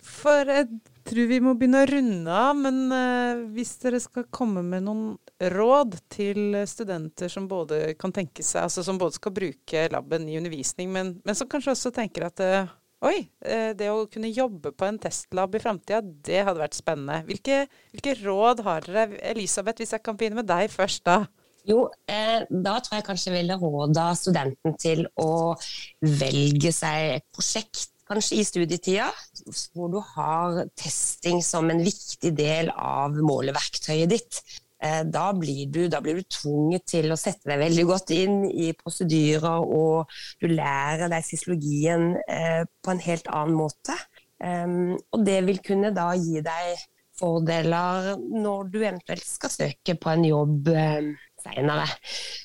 For 0.01 0.49
jeg 0.49 0.71
tror 1.07 1.29
vi 1.29 1.39
må 1.43 1.53
begynne 1.57 1.83
å 1.83 1.89
runde 1.89 2.33
av, 2.33 2.57
men 2.59 2.79
uh, 2.91 3.45
hvis 3.55 3.75
dere 3.81 3.99
skal 4.03 4.27
komme 4.33 4.63
med 4.65 4.85
noen 4.87 5.15
råd 5.53 5.97
til 6.13 6.57
studenter 6.69 7.31
som 7.31 7.47
både 7.49 7.93
kan 7.99 8.13
tenke 8.15 8.45
seg, 8.45 8.65
altså 8.65 8.83
som 8.85 8.99
både 9.01 9.17
skal 9.17 9.35
bruke 9.35 9.87
laben 9.93 10.27
i 10.29 10.37
undervisning, 10.39 10.91
men, 10.93 11.15
men 11.25 11.37
som 11.37 11.49
kanskje 11.49 11.73
også 11.75 11.93
tenker 11.95 12.27
at 12.27 12.43
uh, 12.43 12.69
oi, 13.07 13.27
uh, 13.47 13.71
det 13.77 13.89
å 13.93 14.05
kunne 14.11 14.33
jobbe 14.33 14.73
på 14.75 14.87
en 14.87 15.01
testlab 15.01 15.57
i 15.57 15.63
framtida, 15.63 16.03
det 16.03 16.43
hadde 16.43 16.63
vært 16.63 16.77
spennende. 16.77 17.23
Hvilke, 17.29 17.65
hvilke, 17.95 18.15
råd 18.23 18.63
har 18.67 18.87
dere? 18.87 19.09
Elisabeth, 19.33 19.81
hvis 19.83 19.95
jeg 19.97 20.05
kan 20.05 20.17
begynne 20.19 20.41
med 20.41 20.49
deg 20.49 20.71
først, 20.73 21.05
da. 21.07 21.23
Jo, 21.67 21.89
eh, 22.07 22.45
da 22.47 22.77
tror 22.79 22.95
jeg 22.95 23.05
kanskje 23.09 23.31
jeg 23.31 23.41
ville 23.41 23.57
råda 23.59 24.07
studenten 24.15 24.77
til 24.79 25.03
å 25.19 25.55
velge 25.99 26.71
seg 26.71 27.17
et 27.17 27.25
prosjekt 27.35 27.91
kanskje 28.07 28.39
i 28.39 28.45
studietida, 28.47 29.09
hvor 29.75 29.91
du 29.93 29.99
har 30.15 30.63
testing 30.79 31.43
som 31.45 31.69
en 31.71 31.83
viktig 31.83 32.33
del 32.37 32.71
av 32.73 33.17
måleverktøyet 33.19 34.11
ditt. 34.13 34.41
Eh, 34.83 35.01
da 35.09 35.31
blir, 35.33 35.65
du, 35.73 35.87
da 35.89 36.01
blir, 36.03 36.19
du, 36.21 36.27
tvunget 36.29 36.85
til 36.91 37.09
å 37.11 37.17
sette 37.17 37.49
deg 37.49 37.63
veldig 37.63 37.85
godt 37.89 38.13
inn 38.13 38.43
i 38.49 38.69
prosedyrer, 38.77 39.63
og 39.63 40.11
du 40.41 40.51
lærer 40.51 41.09
deg 41.11 41.25
fysiologien 41.25 42.11
eh, 42.27 42.61
på 42.65 42.93
en 42.93 43.01
helt 43.07 43.31
annen 43.33 43.57
måte. 43.57 43.97
Um, 44.37 44.93
og 45.15 45.23
det 45.25 45.39
vil 45.47 45.57
kunne 45.65 45.89
da 45.95 46.11
gi 46.13 46.43
deg 46.45 46.83
fordeler 47.17 48.11
når 48.21 48.67
du 48.69 48.75
eventuelt 48.83 49.25
skal 49.25 49.49
søke 49.49 49.95
på 49.97 50.11
en 50.11 50.25
jobb 50.27 50.69
um, 50.69 51.07
seinere. 51.47 51.87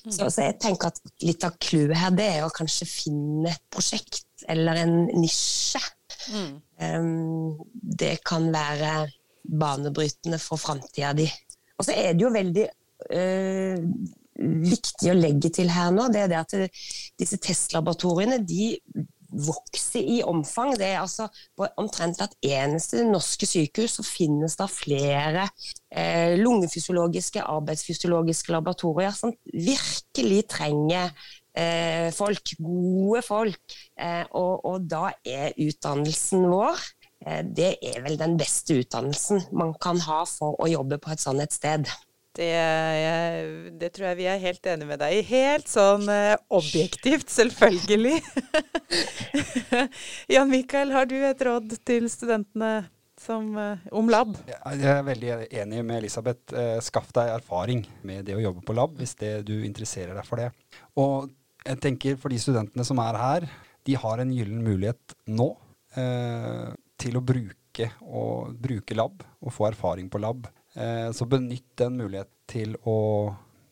Mm. 0.05 0.11
Så, 0.11 0.27
så, 0.27 0.47
jeg 0.47 0.59
tenker 0.63 0.91
at 0.91 1.01
litt 1.23 1.45
av 1.47 1.57
clouet 1.61 1.97
her 1.99 2.15
det 2.15 2.29
er 2.37 2.45
å 2.45 2.53
kanskje 2.53 2.89
finne 2.89 3.51
et 3.53 3.63
prosjekt 3.73 4.47
eller 4.51 4.83
en 4.83 4.95
nisje. 5.19 5.81
Mm. 6.33 6.51
Um, 6.79 7.63
det 7.73 8.17
kan 8.27 8.47
være 8.53 9.07
banebrytende 9.43 10.39
for 10.39 10.61
framtida 10.61 11.13
di. 11.17 11.27
Og 11.77 11.87
så 11.87 11.95
er 11.99 12.13
det 12.15 12.23
jo 12.23 12.31
veldig 12.31 12.67
øh, 13.17 13.81
viktig 14.39 15.11
å 15.11 15.17
legge 15.17 15.51
til 15.53 15.71
her 15.73 15.91
nå, 15.93 16.07
det 16.13 16.23
er 16.23 16.31
det 16.31 16.39
at 16.39 16.55
disse 17.19 17.39
testlaboratoriene 17.43 18.39
de 18.47 18.71
vokser 19.33 20.03
i 20.03 20.21
omfang. 20.25 20.73
Det 20.77 20.87
er 20.87 21.01
altså 21.01 21.27
På 21.57 21.67
omtrent 21.81 22.19
hvert 22.21 22.35
eneste 22.45 23.03
norske 23.07 23.47
sykehus 23.49 23.97
så 23.99 24.05
finnes 24.05 24.57
det 24.59 24.69
flere 24.71 25.47
eh, 25.91 26.35
lungefysiologiske, 26.39 27.43
arbeidsfysiologiske 27.43 28.53
laboratorier 28.53 29.15
som 29.17 29.33
virkelig 29.53 30.43
trenger 30.53 31.11
eh, 31.57 32.09
folk, 32.15 32.55
gode 32.59 33.21
folk. 33.25 33.77
Eh, 33.99 34.23
og, 34.31 34.65
og, 34.65 34.89
da 34.89 35.09
er 35.25 35.53
utdannelsen 35.57 36.47
vår 36.51 36.79
eh, 37.25 37.43
det 37.45 37.75
er 37.81 38.01
vel 38.05 38.17
den 38.19 38.37
beste 38.39 38.81
utdannelsen 38.81 39.47
man 39.53 39.75
kan 39.81 40.01
ha 40.07 40.23
for 40.29 40.57
å 40.61 40.71
jobbe 40.71 41.01
på 41.01 41.13
et 41.13 41.23
sånt 41.23 41.43
et 41.43 41.55
sted. 41.55 41.89
Det, 42.33 42.49
det, 43.77 43.91
tror 43.93 44.07
jeg 44.09 44.17
vi 44.17 44.25
er 44.31 44.39
helt 44.41 44.65
enige 44.65 44.89
med 44.89 45.01
deg 45.03 45.19
i. 45.19 45.21
Helt 45.27 45.69
sånn 45.69 46.07
eh, 46.09 46.33
objektivt, 46.49 47.29
selvfølgelig. 47.29 48.15
Jan 50.33 50.49
Mikael, 50.49 50.95
har 50.95 51.05
du 51.09 51.19
et 51.21 51.43
råd 51.45 51.75
til 51.85 52.09
studentene 52.09 52.73
som, 53.21 53.51
eh, 53.57 53.85
om 53.93 54.09
lab? 54.09 54.33
Jeg 54.49 54.81
er 54.95 55.05
veldig 55.05 55.31
enig 55.61 55.83
med 55.85 56.01
Elisabeth. 56.01 56.55
Eh, 56.57 56.79
skaff 56.81 57.11
deg 57.15 57.35
erfaring 57.35 57.85
med 58.01 58.25
det 58.25 58.37
å 58.37 58.41
jobbe 58.41 58.65
på 58.65 58.75
lab, 58.77 58.97
hvis 58.97 59.13
du 59.45 59.53
interesserer 59.61 60.17
deg 60.17 60.25
for 60.27 60.41
det. 60.41 60.49
Og 60.97 61.29
jeg 61.63 61.79
tenker 61.85 62.17
for 62.19 62.33
de 62.33 62.41
studentene 62.41 62.85
som 62.87 62.99
er 63.03 63.19
her, 63.19 63.47
de 63.85 63.99
har 63.99 64.23
en 64.23 64.33
gyllen 64.33 64.63
mulighet 64.65 65.15
nå 65.29 65.51
eh, 65.99 66.73
til 66.99 67.19
å 67.19 67.23
bruke, 67.23 67.89
og, 68.01 68.57
bruke 68.57 68.97
lab 68.97 69.21
og 69.21 69.53
få 69.53 69.69
erfaring 69.69 70.09
på 70.11 70.21
lab. 70.23 70.49
Eh, 70.73 71.09
så 71.11 71.25
benytt 71.29 71.75
den 71.77 71.97
muligheten 71.99 72.31
til 72.49 72.75
å 72.89 72.97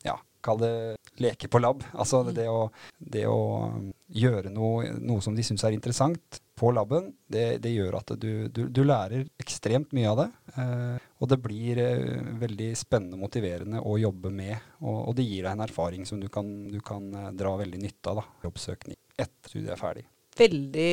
ja, 0.06 0.16
kall 0.42 0.62
det 0.62 0.76
leke 1.22 1.50
på 1.52 1.60
lab. 1.62 1.84
Altså 1.94 2.22
mm. 2.24 2.32
det 2.36 2.48
å, 2.50 2.62
det 2.98 3.26
å 3.30 3.42
um, 3.74 3.90
gjøre 4.08 4.52
noe, 4.54 4.94
noe, 5.00 5.22
som 5.24 5.36
de 5.36 5.46
syns 5.46 5.66
er 5.68 5.76
interessant 5.76 6.42
på 6.58 6.72
laben, 6.76 7.10
det, 7.32 7.62
det 7.64 7.74
gjør 7.74 7.98
at 8.00 8.14
du, 8.22 8.48
du, 8.54 8.64
du, 8.70 8.82
lærer 8.86 9.26
ekstremt 9.42 9.94
mye 9.98 10.12
av 10.12 10.22
det. 10.22 10.28
Eh, 10.56 11.10
og 11.22 11.32
det 11.32 11.40
blir 11.42 11.82
eh, 11.82 12.32
veldig 12.42 12.72
spennende 12.78 13.18
og 13.18 13.26
motiverende 13.26 13.82
å 13.82 13.98
jobbe 14.02 14.34
med. 14.34 14.56
Og, 14.82 14.98
og, 15.10 15.14
det 15.18 15.28
gir 15.28 15.46
deg 15.46 15.56
en 15.56 15.66
erfaring 15.68 16.08
som 16.10 16.22
du 16.22 16.30
kan, 16.34 16.50
du 16.70 16.80
kan 16.86 17.10
dra 17.38 17.56
veldig 17.62 17.82
nytte 17.82 18.14
av. 18.14 18.22
da, 18.22 18.48
Jobbsøkning 18.48 19.00
etter 19.18 19.54
studiet 19.54 19.76
er 19.76 19.82
ferdig. 19.82 20.08
Veldig 20.38 20.92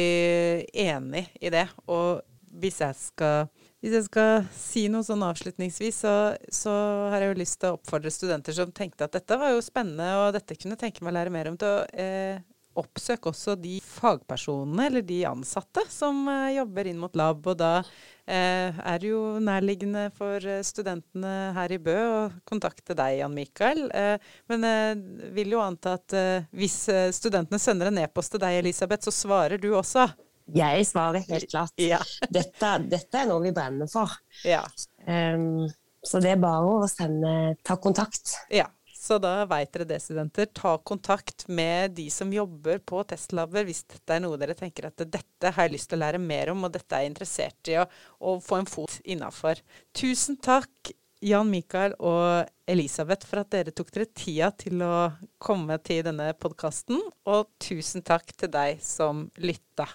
enig 0.83 1.29
i 1.41 1.53
det. 1.55 1.69
Og 1.95 2.25
hvis 2.59 2.81
jeg 2.83 2.97
skal 2.99 3.49
hvis 3.79 3.95
jeg 3.95 4.07
skal 4.09 4.47
si 4.55 4.85
noe 4.91 5.07
sånn 5.07 5.23
avslutningsvis, 5.23 6.03
så, 6.03 6.15
så, 6.51 6.75
har 7.13 7.23
jeg 7.23 7.33
jo 7.33 7.41
lyst 7.41 7.61
til 7.63 7.71
å 7.71 7.79
oppfordre 7.79 8.11
studenter 8.11 8.57
som 8.57 8.75
tenkte 8.75 9.07
at 9.07 9.15
dette 9.15 9.39
var 9.39 9.55
jo 9.55 9.65
spennende, 9.65 10.09
og 10.19 10.35
dette 10.35 10.59
kunne 10.59 10.75
jeg 10.75 10.89
tenke 10.89 11.05
meg 11.05 11.15
å 11.15 11.19
lære 11.21 11.35
mer 11.35 11.51
om, 11.53 11.59
til 11.61 11.77
å 11.77 11.85
eh, 11.95 12.41
oppsøke 12.79 13.31
også 13.31 13.55
de 13.59 13.79
fagpersonene 13.85 14.89
eller 14.89 15.05
de 15.07 15.21
ansatte 15.29 15.83
som 15.93 16.27
eh, 16.31 16.57
jobber 16.59 16.91
inn 16.91 17.01
mot 17.01 17.15
lab. 17.19 17.47
Og 17.47 17.59
da 17.59 17.73
eh, 17.81 18.75
er 18.75 19.03
det 19.03 19.13
jo 19.13 19.23
nærliggende 19.43 20.09
for 20.17 20.43
eh, 20.43 20.63
studentene 20.67 21.53
her 21.57 21.75
i 21.75 21.81
Bø 21.83 21.97
å 22.03 22.21
kontakte 22.49 22.97
deg, 22.99 23.21
Jan 23.21 23.35
Mikael. 23.35 23.85
Eh, 23.95 24.31
men 24.51 24.69
jeg 24.69 25.33
vil 25.39 25.55
jo 25.57 25.63
anta 25.65 25.97
at 25.99 26.19
eh, 26.19 26.49
hvis 26.57 26.81
studentene 27.17 27.63
sender 27.63 27.93
en 27.93 28.03
e-post 28.03 28.35
til 28.35 28.43
deg, 28.43 28.61
Elisabeth, 28.63 29.07
så 29.07 29.15
svarer 29.15 29.63
du 29.63 29.71
også. 29.75 30.09
Jeg 30.55 30.87
svarer 30.89 31.25
helt 31.29 31.51
klart. 31.51 31.75
Ja. 31.81 32.01
dette, 32.31 32.73
dette, 32.89 33.21
er 33.21 33.29
noe 33.29 33.43
vi 33.45 33.53
brenner 33.57 33.91
for. 33.91 34.13
Ja. 34.47 34.63
Um, 35.05 35.69
så 36.05 36.21
det 36.25 36.35
er 36.35 36.43
bare 36.43 36.75
å 36.79 36.89
sende, 36.91 37.55
ta 37.67 37.77
kontakt. 37.81 38.37
Ja. 38.55 38.69
Så 38.99 39.17
da 39.23 39.45
veit 39.49 39.71
dere 39.73 39.87
det, 39.89 40.01
studenter. 40.03 40.49
Ta 40.53 40.75
kontakt 40.85 41.47
med 41.49 41.95
de 41.97 42.09
som 42.11 42.33
jobber 42.35 42.81
på 42.83 43.01
testlaber 43.09 43.65
hvis 43.69 43.85
dette 43.89 44.17
er 44.17 44.25
noe 44.25 44.37
dere 44.41 44.57
tenker 44.59 44.89
at 44.91 45.05
dette 45.07 45.53
har 45.55 45.69
jeg 45.69 45.77
lyst 45.77 45.89
til 45.93 46.01
å 46.01 46.03
lære 46.03 46.21
mer 46.21 46.51
om, 46.53 46.67
og 46.67 46.75
dette 46.75 46.97
er 46.97 47.07
jeg 47.07 47.13
interessert 47.15 47.71
i 47.73 47.79
å, 47.79 47.87
å 48.19 48.37
få 48.43 48.59
en 48.59 48.69
fot 48.69 48.99
innafor. 49.07 49.63
Tusen 49.97 50.37
takk, 50.43 50.93
Jan 51.25 51.49
Mikael 51.51 51.97
og 51.99 52.51
Elisabeth, 52.69 53.27
for 53.27 53.43
at 53.43 53.55
dere 53.55 53.73
tok 53.75 53.95
dere 53.95 54.11
tida 54.13 54.53
til 54.55 54.83
å 54.85 55.09
komme 55.41 55.79
til 55.87 56.05
denne 56.07 56.33
podkasten. 56.39 57.01
Og 57.31 57.49
tusen 57.63 58.05
takk 58.07 58.35
til 58.37 58.53
deg 58.55 58.83
som 58.85 59.29
lytta. 59.41 59.89